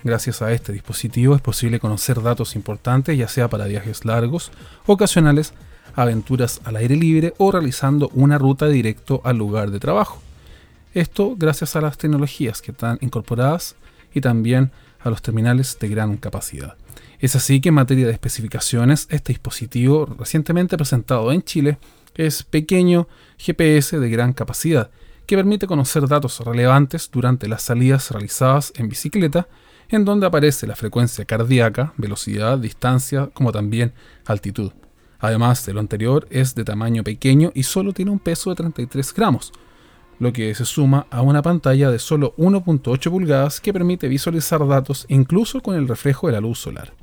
Gracias 0.04 0.42
a 0.42 0.52
este 0.52 0.74
dispositivo 0.74 1.36
es 1.36 1.42
posible 1.42 1.80
conocer 1.80 2.22
datos 2.22 2.56
importantes 2.56 3.16
ya 3.16 3.28
sea 3.28 3.48
para 3.48 3.66
viajes 3.66 4.06
largos, 4.06 4.52
ocasionales, 4.88 5.54
aventuras 5.96 6.62
al 6.64 6.78
aire 6.78 6.96
libre 6.96 7.34
o 7.38 7.52
realizando 7.52 8.10
una 8.14 8.40
ruta 8.40 8.68
directo 8.68 9.22
al 9.24 9.38
lugar 9.38 9.70
de 9.70 9.80
trabajo. 9.80 10.20
Esto 10.96 11.36
gracias 11.38 11.76
a 11.76 11.82
las 11.82 11.98
tecnologías 11.98 12.62
que 12.62 12.72
están 12.72 12.98
incorporadas 13.02 13.76
y 14.16 14.22
también 14.22 14.72
a 15.00 15.10
los 15.12 15.22
terminales 15.22 15.78
de 15.80 15.90
gran 15.90 16.18
capacidad. 16.18 16.76
Es 17.26 17.36
así 17.36 17.60
que 17.60 17.70
en 17.70 17.76
materia 17.76 18.06
de 18.06 18.12
especificaciones, 18.12 19.08
este 19.10 19.34
dispositivo 19.34 20.06
recientemente 20.06 20.78
presentado 20.78 21.32
en 21.32 21.42
Chile 21.42 21.80
es 22.14 22.44
pequeño 22.44 23.08
GPS 23.40 24.00
de 24.00 24.10
gran 24.12 24.32
capacidad, 24.32 24.92
que 25.26 25.36
permite 25.36 25.66
conocer 25.66 26.08
datos 26.08 26.40
relevantes 26.42 27.10
durante 27.12 27.48
las 27.48 27.64
salidas 27.64 28.12
realizadas 28.12 28.74
en 28.76 28.90
bicicleta 28.90 29.48
en 29.90 30.06
donde 30.06 30.28
aparece 30.28 30.68
la 30.68 30.76
frecuencia 30.76 31.26
cardíaca, 31.26 31.94
velocidad, 31.98 32.60
distancia, 32.60 33.32
como 33.34 33.52
también 33.52 33.94
altitud. 34.28 34.72
Además 35.18 35.66
de 35.66 35.74
lo 35.74 35.80
anterior, 35.80 36.28
es 36.30 36.54
de 36.54 36.64
tamaño 36.64 37.04
pequeño 37.04 37.52
y 37.56 37.64
solo 37.64 37.92
tiene 37.92 38.12
un 38.12 38.20
peso 38.20 38.52
de 38.52 38.58
33 38.58 39.14
gramos, 39.16 39.52
lo 40.20 40.32
que 40.32 40.54
se 40.54 40.66
suma 40.66 41.08
a 41.10 41.24
una 41.24 41.42
pantalla 41.42 41.90
de 41.90 41.98
solo 41.98 42.36
1.8 42.38 43.10
pulgadas 43.10 43.60
que 43.60 43.74
permite 43.74 44.08
visualizar 44.08 44.68
datos 44.68 45.08
incluso 45.10 45.62
con 45.62 45.76
el 45.76 45.88
reflejo 45.88 46.28
de 46.28 46.34
la 46.34 46.42
luz 46.42 46.60
solar. 46.60 46.94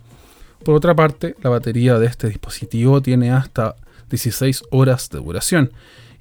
Por 0.64 0.76
otra 0.76 0.94
parte, 0.94 1.34
la 1.42 1.50
batería 1.50 1.98
de 1.98 2.06
este 2.06 2.28
dispositivo 2.28 3.02
tiene 3.02 3.32
hasta 3.32 3.74
16 4.10 4.62
horas 4.70 5.10
de 5.10 5.18
duración 5.18 5.72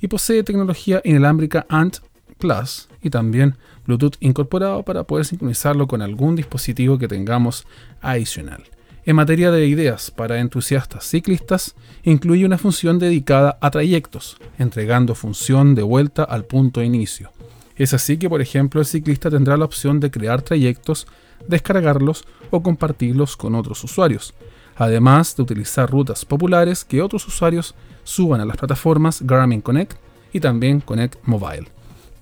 y 0.01 0.08
posee 0.08 0.43
tecnología 0.43 0.99
inalámbrica 1.04 1.65
ANT 1.69 1.97
Plus 2.39 2.88
y 3.04 3.12
también 3.12 3.56
Bluetooth 3.86 4.15
incorporado 4.19 4.84
para 4.84 5.04
poder 5.04 5.25
sincronizarlo 5.25 5.88
con 5.88 6.01
algún 6.01 6.36
dispositivo 6.36 6.97
que 6.97 7.08
tengamos 7.08 7.67
adicional. 8.01 8.63
En 9.06 9.15
materia 9.15 9.51
de 9.51 9.67
ideas 9.67 10.10
para 10.10 10.39
entusiastas 10.39 11.06
ciclistas, 11.06 11.75
incluye 12.04 12.45
una 12.45 12.58
función 12.58 12.97
dedicada 12.97 13.58
a 13.62 13.69
trayectos, 13.69 14.38
entregando 14.58 15.13
función 15.13 15.75
de 15.75 15.84
vuelta 15.84 16.23
al 16.23 16.45
punto 16.45 16.80
de 16.80 16.88
inicio. 16.88 17.32
Es 17.75 17.93
así 17.93 18.17
que, 18.17 18.30
por 18.30 18.41
ejemplo, 18.41 18.82
el 18.82 18.88
ciclista 18.88 19.30
tendrá 19.30 19.58
la 19.58 19.65
opción 19.65 19.99
de 19.99 20.12
crear 20.12 20.41
trayectos, 20.41 21.08
descargarlos 21.47 22.25
o 22.49 22.62
compartirlos 22.62 23.38
con 23.38 23.56
otros 23.56 23.84
usuarios, 23.84 24.34
además 24.75 25.36
de 25.36 25.43
utilizar 25.43 25.89
rutas 25.89 26.25
populares 26.25 26.84
que 26.86 27.01
otros 27.01 27.27
usuarios 27.27 27.75
suban 28.04 28.41
a 28.41 28.45
las 28.45 28.58
plataformas 28.58 29.21
Garmin 29.21 29.62
Connect 29.62 29.97
y 30.34 30.39
también 30.39 30.80
Connect 30.80 31.15
Mobile. 31.23 31.67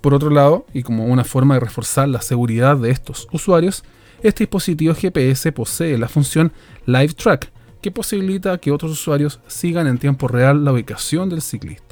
Por 0.02 0.14
otro 0.14 0.30
lado, 0.30 0.66
y 0.74 0.84
como 0.84 1.06
una 1.06 1.24
forma 1.24 1.56
de 1.56 1.60
reforzar 1.60 2.08
la 2.08 2.22
seguridad 2.22 2.78
de 2.78 2.92
estos 2.92 3.28
usuarios, 3.32 3.84
este 4.24 4.44
dispositivo 4.44 4.94
GPS 4.94 5.52
posee 5.52 5.98
la 5.98 6.08
función 6.08 6.52
Live 6.86 7.14
Track, 7.14 7.52
que 7.82 7.92
posibilita 7.92 8.58
que 8.58 8.72
otros 8.72 8.92
usuarios 8.92 9.40
sigan 9.48 9.88
en 9.88 9.98
tiempo 9.98 10.28
real 10.28 10.66
la 10.66 10.74
ubicación 10.74 11.30
del 11.30 11.42
ciclista. 11.42 11.89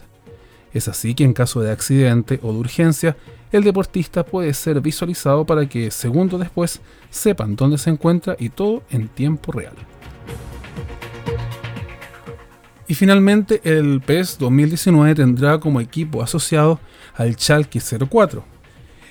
Es 0.78 0.88
así 0.88 1.16
que 1.16 1.24
en 1.24 1.34
caso 1.34 1.60
de 1.62 1.72
accidente 1.72 2.40
o 2.44 2.54
de 2.54 2.60
urgencia, 2.60 3.18
el 3.52 3.64
deportista 3.64 4.24
puede 4.24 4.54
ser 4.54 4.80
visualizado 4.80 5.44
para 5.44 5.68
que 5.68 5.90
segundos 5.90 6.40
después 6.40 6.82
sepan 7.10 7.56
dónde 7.56 7.80
se 7.80 7.90
encuentra 7.90 8.36
y 8.38 8.50
todo 8.50 8.84
en 8.92 9.08
tiempo 9.08 9.52
real. 9.52 9.74
Y 12.88 12.94
finalmente 12.94 13.60
el 13.64 14.02
PES 14.02 14.38
2019 14.38 15.16
tendrá 15.16 15.60
como 15.60 15.82
equipo 15.82 16.22
asociado 16.22 16.80
al 17.16 17.36
Chalky 17.36 17.80
04. 17.80 18.46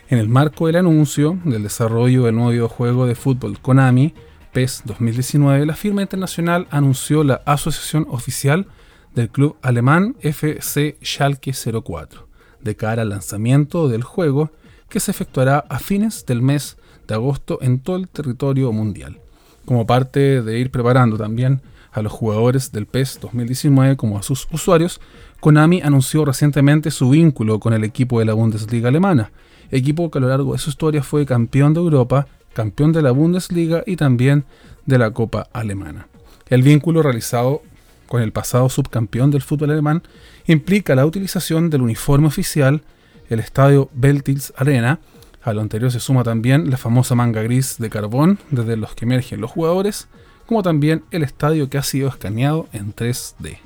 En 0.09 0.18
el 0.18 0.29
marco 0.29 0.68
del 0.68 0.76
anuncio 0.76 1.37
del 1.44 1.64
desarrollo 1.64 2.22
del 2.26 2.37
nuevo 2.37 2.50
videojuego 2.50 3.07
de 3.07 3.16
fútbol 3.16 3.59
Konami, 3.59 4.14
PES 4.52 4.83
2019, 4.85 5.66
la 5.66 5.74
firma 5.74 6.02
internacional 6.02 6.68
anunció 6.70 7.24
la 7.24 7.42
asociación 7.44 8.07
oficial 8.09 8.68
del 9.16 9.31
club 9.31 9.57
alemán 9.62 10.14
FC 10.20 10.98
Schalke 11.02 11.52
04, 11.52 12.29
de 12.61 12.76
cara 12.76 13.02
al 13.02 13.09
lanzamiento 13.09 13.88
del 13.88 14.02
juego 14.05 14.50
que 14.90 15.00
se 15.00 15.11
efectuará 15.11 15.64
a 15.70 15.79
fines 15.79 16.26
del 16.26 16.42
mes 16.42 16.76
de 17.09 17.14
agosto 17.14 17.59
en 17.62 17.81
todo 17.81 17.96
el 17.96 18.09
territorio 18.09 18.70
mundial, 18.72 19.18
como 19.64 19.87
parte 19.87 20.42
de 20.42 20.59
ir 20.59 20.70
preparando 20.70 21.16
también 21.16 21.62
a 21.92 22.02
los 22.02 22.12
jugadores 22.12 22.72
del 22.72 22.85
PES 22.85 23.20
2019 23.22 23.96
como 23.96 24.18
a 24.18 24.22
sus 24.22 24.46
usuarios, 24.52 25.00
Konami 25.40 25.81
anunció 25.81 26.26
recientemente 26.26 26.90
su 26.90 27.09
vínculo 27.09 27.59
con 27.59 27.72
el 27.72 27.85
equipo 27.85 28.18
de 28.18 28.26
la 28.26 28.35
Bundesliga 28.35 28.90
alemana, 28.90 29.33
equipo 29.70 30.11
que 30.11 30.18
a 30.18 30.20
lo 30.20 30.29
largo 30.29 30.52
de 30.52 30.59
su 30.59 30.68
historia 30.68 31.02
fue 31.02 31.24
campeón 31.24 31.72
de 31.72 31.81
Europa, 31.81 32.26
campeón 32.52 32.92
de 32.92 33.00
la 33.00 33.12
Bundesliga 33.12 33.83
y 33.87 33.96
también 33.96 34.44
de 34.85 34.98
la 34.98 35.11
Copa 35.12 35.48
Alemana. 35.55 36.07
El 36.48 36.62
vínculo 36.62 37.02
realizado 37.02 37.62
con 38.09 38.23
el 38.23 38.33
pasado 38.33 38.69
subcampeón 38.69 39.31
del 39.31 39.42
fútbol 39.42 39.71
alemán 39.71 40.03
implica 40.47 40.95
la 40.95 41.07
utilización 41.07 41.71
del 41.71 41.83
uniforme 41.83 42.27
oficial, 42.27 42.83
el 43.29 43.40
estadio 43.40 43.90
Beltils 43.95 44.53
Arena, 44.57 45.01
a 45.47 45.53
lo 45.53 45.61
anterior 45.61 45.92
se 45.92 46.01
suma 46.01 46.25
también 46.25 46.71
la 46.71 46.77
famosa 46.77 47.14
manga 47.14 47.40
gris 47.40 47.77
de 47.79 47.88
carbón 47.88 48.40
desde 48.51 48.77
los 48.77 48.97
que 48.97 49.05
emergen 49.05 49.40
los 49.40 49.53
jugadores, 49.53 50.09
como 50.45 50.64
también 50.64 51.05
el 51.12 51.23
estadio 51.23 51.71
que 51.71 51.79
ha 51.79 51.85
sido 51.85 52.09
escaneado 52.09 52.66
en 52.73 52.92
3D. 52.92 53.59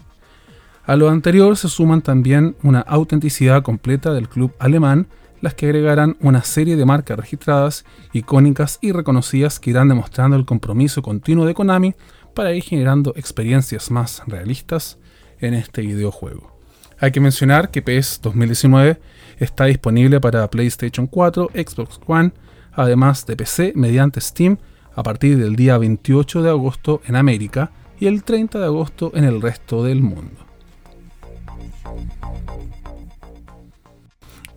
A 0.85 0.96
lo 0.96 1.09
anterior 1.09 1.57
se 1.57 1.70
suman 1.70 2.03
también 2.03 2.55
una 2.62 2.81
autenticidad 2.81 3.62
completa 3.62 4.12
del 4.12 4.29
club 4.29 4.53
alemán, 4.59 5.07
las 5.40 5.55
que 5.55 5.66
agregarán 5.66 6.18
una 6.20 6.42
serie 6.42 6.76
de 6.76 6.85
marcas 6.85 7.18
registradas, 7.18 7.87
icónicas 8.12 8.79
y 8.83 8.92
reconocidas 8.92 9.59
que 9.59 9.70
irán 9.70 9.88
demostrando 9.88 10.37
el 10.37 10.44
compromiso 10.44 11.00
continuo 11.00 11.46
de 11.46 11.55
Konami 11.55 11.94
para 12.34 12.52
ir 12.52 12.62
generando 12.62 13.12
experiencias 13.16 13.90
más 13.90 14.22
realistas 14.26 14.98
en 15.40 15.54
este 15.54 15.82
videojuego. 15.82 16.58
Hay 16.98 17.12
que 17.12 17.20
mencionar 17.20 17.70
que 17.70 17.82
PS 17.82 18.20
2019 18.22 19.00
está 19.38 19.64
disponible 19.64 20.20
para 20.20 20.48
PlayStation 20.50 21.06
4, 21.06 21.50
Xbox 21.54 21.98
One, 22.06 22.32
además 22.72 23.26
de 23.26 23.36
PC 23.36 23.72
mediante 23.74 24.20
Steam 24.20 24.58
a 24.94 25.02
partir 25.02 25.38
del 25.38 25.56
día 25.56 25.78
28 25.78 26.42
de 26.42 26.50
agosto 26.50 27.00
en 27.06 27.16
América 27.16 27.72
y 27.98 28.06
el 28.06 28.22
30 28.22 28.58
de 28.58 28.64
agosto 28.66 29.12
en 29.14 29.24
el 29.24 29.40
resto 29.40 29.84
del 29.84 30.02
mundo. 30.02 30.46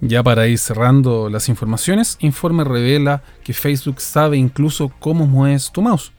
Ya 0.02 0.22
para 0.22 0.48
ir 0.48 0.58
cerrando 0.58 1.30
las 1.30 1.48
informaciones, 1.48 2.18
informe 2.20 2.66
revela 2.66 3.24
que 3.42 3.54
Facebook 3.54 4.02
sabe 4.02 4.36
incluso 4.36 4.92
cómo 5.00 5.28
mueves 5.28 5.72
tu 5.72 5.82
mouse. 5.82 6.12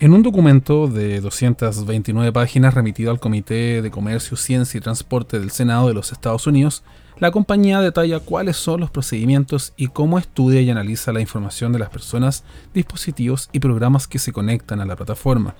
En 0.00 0.12
un 0.12 0.24
documento 0.24 0.88
de 0.88 1.20
229 1.20 2.32
páginas 2.32 2.74
remitido 2.74 3.12
al 3.12 3.20
Comité 3.20 3.80
de 3.80 3.90
Comercio, 3.92 4.36
Ciencia 4.36 4.76
y 4.76 4.80
Transporte 4.80 5.38
del 5.38 5.52
Senado 5.52 5.86
de 5.86 5.94
los 5.94 6.10
Estados 6.10 6.48
Unidos, 6.48 6.82
la 7.20 7.30
compañía 7.30 7.80
detalla 7.80 8.18
cuáles 8.18 8.56
son 8.56 8.80
los 8.80 8.90
procedimientos 8.90 9.72
y 9.76 9.86
cómo 9.86 10.18
estudia 10.18 10.60
y 10.60 10.68
analiza 10.68 11.12
la 11.12 11.20
información 11.20 11.72
de 11.72 11.78
las 11.78 11.90
personas, 11.90 12.42
dispositivos 12.74 13.48
y 13.52 13.60
programas 13.60 14.08
que 14.08 14.18
se 14.18 14.32
conectan 14.32 14.80
a 14.80 14.84
la 14.84 14.96
plataforma. 14.96 15.54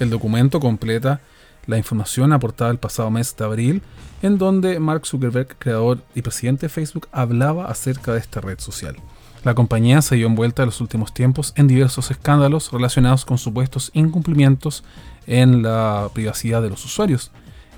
El 0.00 0.10
documento 0.10 0.58
completa 0.58 1.20
la 1.66 1.78
información 1.78 2.32
aportada 2.32 2.72
el 2.72 2.78
pasado 2.78 3.10
mes 3.10 3.36
de 3.36 3.44
abril, 3.44 3.82
en 4.22 4.38
donde 4.38 4.80
Mark 4.80 5.06
Zuckerberg, 5.06 5.56
creador 5.56 6.02
y 6.16 6.22
presidente 6.22 6.66
de 6.66 6.70
Facebook, 6.70 7.06
hablaba 7.12 7.66
acerca 7.66 8.12
de 8.12 8.18
esta 8.18 8.40
red 8.40 8.58
social. 8.58 8.96
La 9.44 9.54
compañía 9.54 10.02
se 10.02 10.16
dio 10.16 10.26
envuelta 10.26 10.62
en 10.62 10.66
los 10.66 10.80
últimos 10.80 11.14
tiempos 11.14 11.52
en 11.56 11.68
diversos 11.68 12.10
escándalos 12.10 12.72
relacionados 12.72 13.24
con 13.24 13.38
supuestos 13.38 13.90
incumplimientos 13.94 14.84
en 15.26 15.62
la 15.62 16.08
privacidad 16.12 16.62
de 16.62 16.70
los 16.70 16.84
usuarios, 16.84 17.30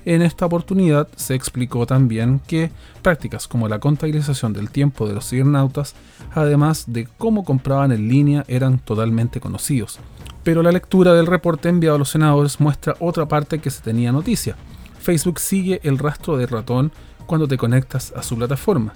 en 0.03 0.23
esta 0.23 0.47
oportunidad 0.47 1.07
se 1.15 1.35
explicó 1.35 1.85
también 1.85 2.41
que 2.47 2.71
prácticas 3.03 3.47
como 3.47 3.67
la 3.67 3.79
contabilización 3.79 4.51
del 4.51 4.71
tiempo 4.71 5.07
de 5.07 5.13
los 5.13 5.29
cibernautas, 5.29 5.93
además 6.33 6.85
de 6.87 7.07
cómo 7.19 7.43
compraban 7.45 7.91
en 7.91 8.07
línea, 8.07 8.43
eran 8.47 8.79
totalmente 8.79 9.39
conocidos. 9.39 9.99
Pero 10.43 10.63
la 10.63 10.71
lectura 10.71 11.13
del 11.13 11.27
reporte 11.27 11.69
enviado 11.69 11.97
a 11.97 11.99
los 11.99 12.09
senadores 12.09 12.59
muestra 12.59 12.95
otra 12.99 13.27
parte 13.27 13.59
que 13.59 13.69
se 13.69 13.83
tenía 13.83 14.11
noticia. 14.11 14.55
Facebook 14.99 15.39
sigue 15.39 15.79
el 15.83 15.99
rastro 15.99 16.35
de 16.35 16.47
ratón 16.47 16.91
cuando 17.27 17.47
te 17.47 17.57
conectas 17.57 18.11
a 18.15 18.23
su 18.23 18.35
plataforma. 18.35 18.93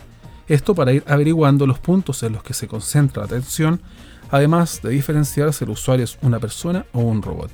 Esto 0.47 0.75
para 0.75 0.93
ir 0.93 1.03
averiguando 1.07 1.65
los 1.65 1.79
puntos 1.79 2.21
en 2.23 2.33
los 2.33 2.43
que 2.43 2.53
se 2.53 2.67
concentra 2.67 3.21
la 3.21 3.27
atención, 3.27 3.81
además 4.29 4.81
de 4.81 4.91
diferenciar 4.91 5.51
si 5.53 5.63
el 5.63 5.71
usuario 5.71 6.03
es 6.03 6.17
una 6.21 6.39
persona 6.39 6.85
o 6.93 6.99
un 6.99 7.21
robot. 7.21 7.51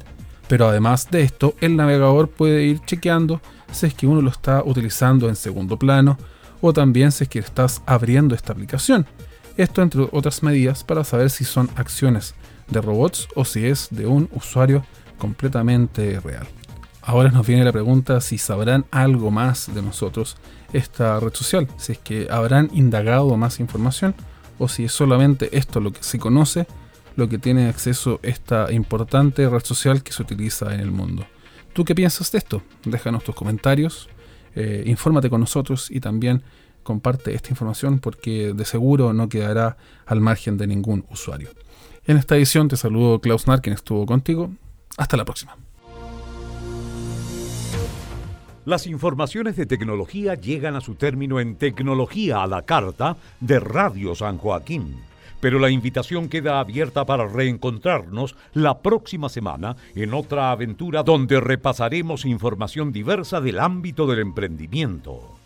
Pero 0.48 0.68
además 0.68 1.10
de 1.10 1.22
esto, 1.22 1.56
el 1.62 1.78
navegador 1.78 2.30
puede 2.30 2.64
ir 2.64 2.82
chequeando 2.82 3.42
si 3.72 3.86
es 3.86 3.94
que 3.94 4.08
uno 4.08 4.22
lo 4.22 4.30
está 4.30 4.64
utilizando 4.66 5.30
en 5.30 5.36
segundo 5.38 5.78
plano 5.78 6.18
o 6.60 6.74
también 6.74 7.12
si 7.12 7.24
es 7.24 7.30
que 7.30 7.40
estás 7.40 7.82
abriendo 7.86 8.36
esta 8.36 8.52
aplicación. 8.52 9.06
Esto 9.56 9.82
entre 9.82 10.08
otras 10.12 10.44
medidas 10.44 10.84
para 10.84 11.04
saber 11.04 11.30
si 11.30 11.46
son 11.46 11.70
acciones 11.76 12.36
de 12.70 12.82
robots 12.82 13.28
o 13.36 13.46
si 13.46 13.66
es 13.66 13.88
de 13.92 14.06
un 14.06 14.30
usuario 14.34 14.84
completamente 15.18 16.20
real. 16.20 16.48
Ahora 17.02 17.32
nos 17.32 17.48
viene 17.48 17.64
la 17.64 17.72
pregunta 17.72 18.22
si 18.22 18.38
sabrán 18.38 18.86
algo 18.92 19.32
más 19.32 19.74
de 19.74 19.82
nosotros 19.82 20.38
esta 20.72 21.20
red 21.20 21.34
social, 21.34 21.68
si 21.78 21.94
es 21.94 21.98
que 21.98 22.28
habrán 22.30 22.70
indagado 22.74 23.36
más 23.38 23.60
información 23.60 24.14
o 24.60 24.68
si 24.68 24.86
es 24.86 24.92
solamente 24.92 25.58
esto 25.58 25.80
lo 25.80 25.92
que 25.92 26.04
se 26.04 26.20
conoce, 26.20 26.68
lo 27.16 27.28
que 27.28 27.40
tiene 27.40 27.68
acceso 27.68 28.20
esta 28.22 28.72
importante 28.72 29.50
red 29.50 29.64
social 29.64 30.04
que 30.04 30.14
se 30.14 30.22
utiliza 30.22 30.74
en 30.74 30.80
el 30.80 30.92
mundo. 30.92 31.26
¿Tú 31.74 31.86
qué 31.86 31.96
piensas 31.96 32.32
de 32.32 32.38
esto? 32.38 32.62
Déjanos 32.86 33.24
tus 33.24 33.34
comentarios, 33.34 34.08
eh, 34.56 34.84
infórmate 34.86 35.30
con 35.30 35.40
nosotros 35.40 35.90
y 35.90 36.00
también 36.00 36.44
comparte 36.84 37.34
esta 37.34 37.50
información 37.50 38.00
porque 38.00 38.54
de 38.54 38.66
seguro 38.66 39.14
no 39.14 39.28
quedará 39.28 39.78
al 40.06 40.22
margen 40.22 40.58
de 40.58 40.68
ningún 40.68 41.06
usuario. 41.10 41.50
En 42.06 42.18
esta 42.18 42.36
edición 42.36 42.68
te 42.68 42.78
saludo 42.78 43.20
Klaus 43.22 43.48
Nar, 43.48 43.62
quien 43.62 43.74
estuvo 43.74 44.06
contigo. 44.06 44.52
Hasta 44.98 45.18
la 45.18 45.26
próxima. 45.26 45.56
Las 48.72 48.88
informaciones 48.88 49.58
de 49.58 49.66
tecnología 49.66 50.36
llegan 50.36 50.78
a 50.78 50.80
su 50.80 50.96
término 50.96 51.42
en 51.42 51.58
Tecnología 51.58 52.42
a 52.42 52.48
la 52.48 52.62
Carta 52.62 53.18
de 53.42 53.60
Radio 53.60 54.16
San 54.16 54.38
Joaquín. 54.38 54.96
Pero 55.42 55.60
la 55.60 55.70
invitación 55.70 56.30
queda 56.30 56.62
abierta 56.62 57.06
para 57.06 57.28
reencontrarnos 57.28 58.38
la 58.54 58.80
próxima 58.80 59.28
semana 59.28 59.76
en 59.94 60.14
otra 60.14 60.52
aventura 60.52 61.04
donde 61.04 61.42
repasaremos 61.42 62.24
información 62.24 62.94
diversa 62.94 63.42
del 63.42 63.60
ámbito 63.60 64.08
del 64.08 64.20
emprendimiento. 64.20 65.41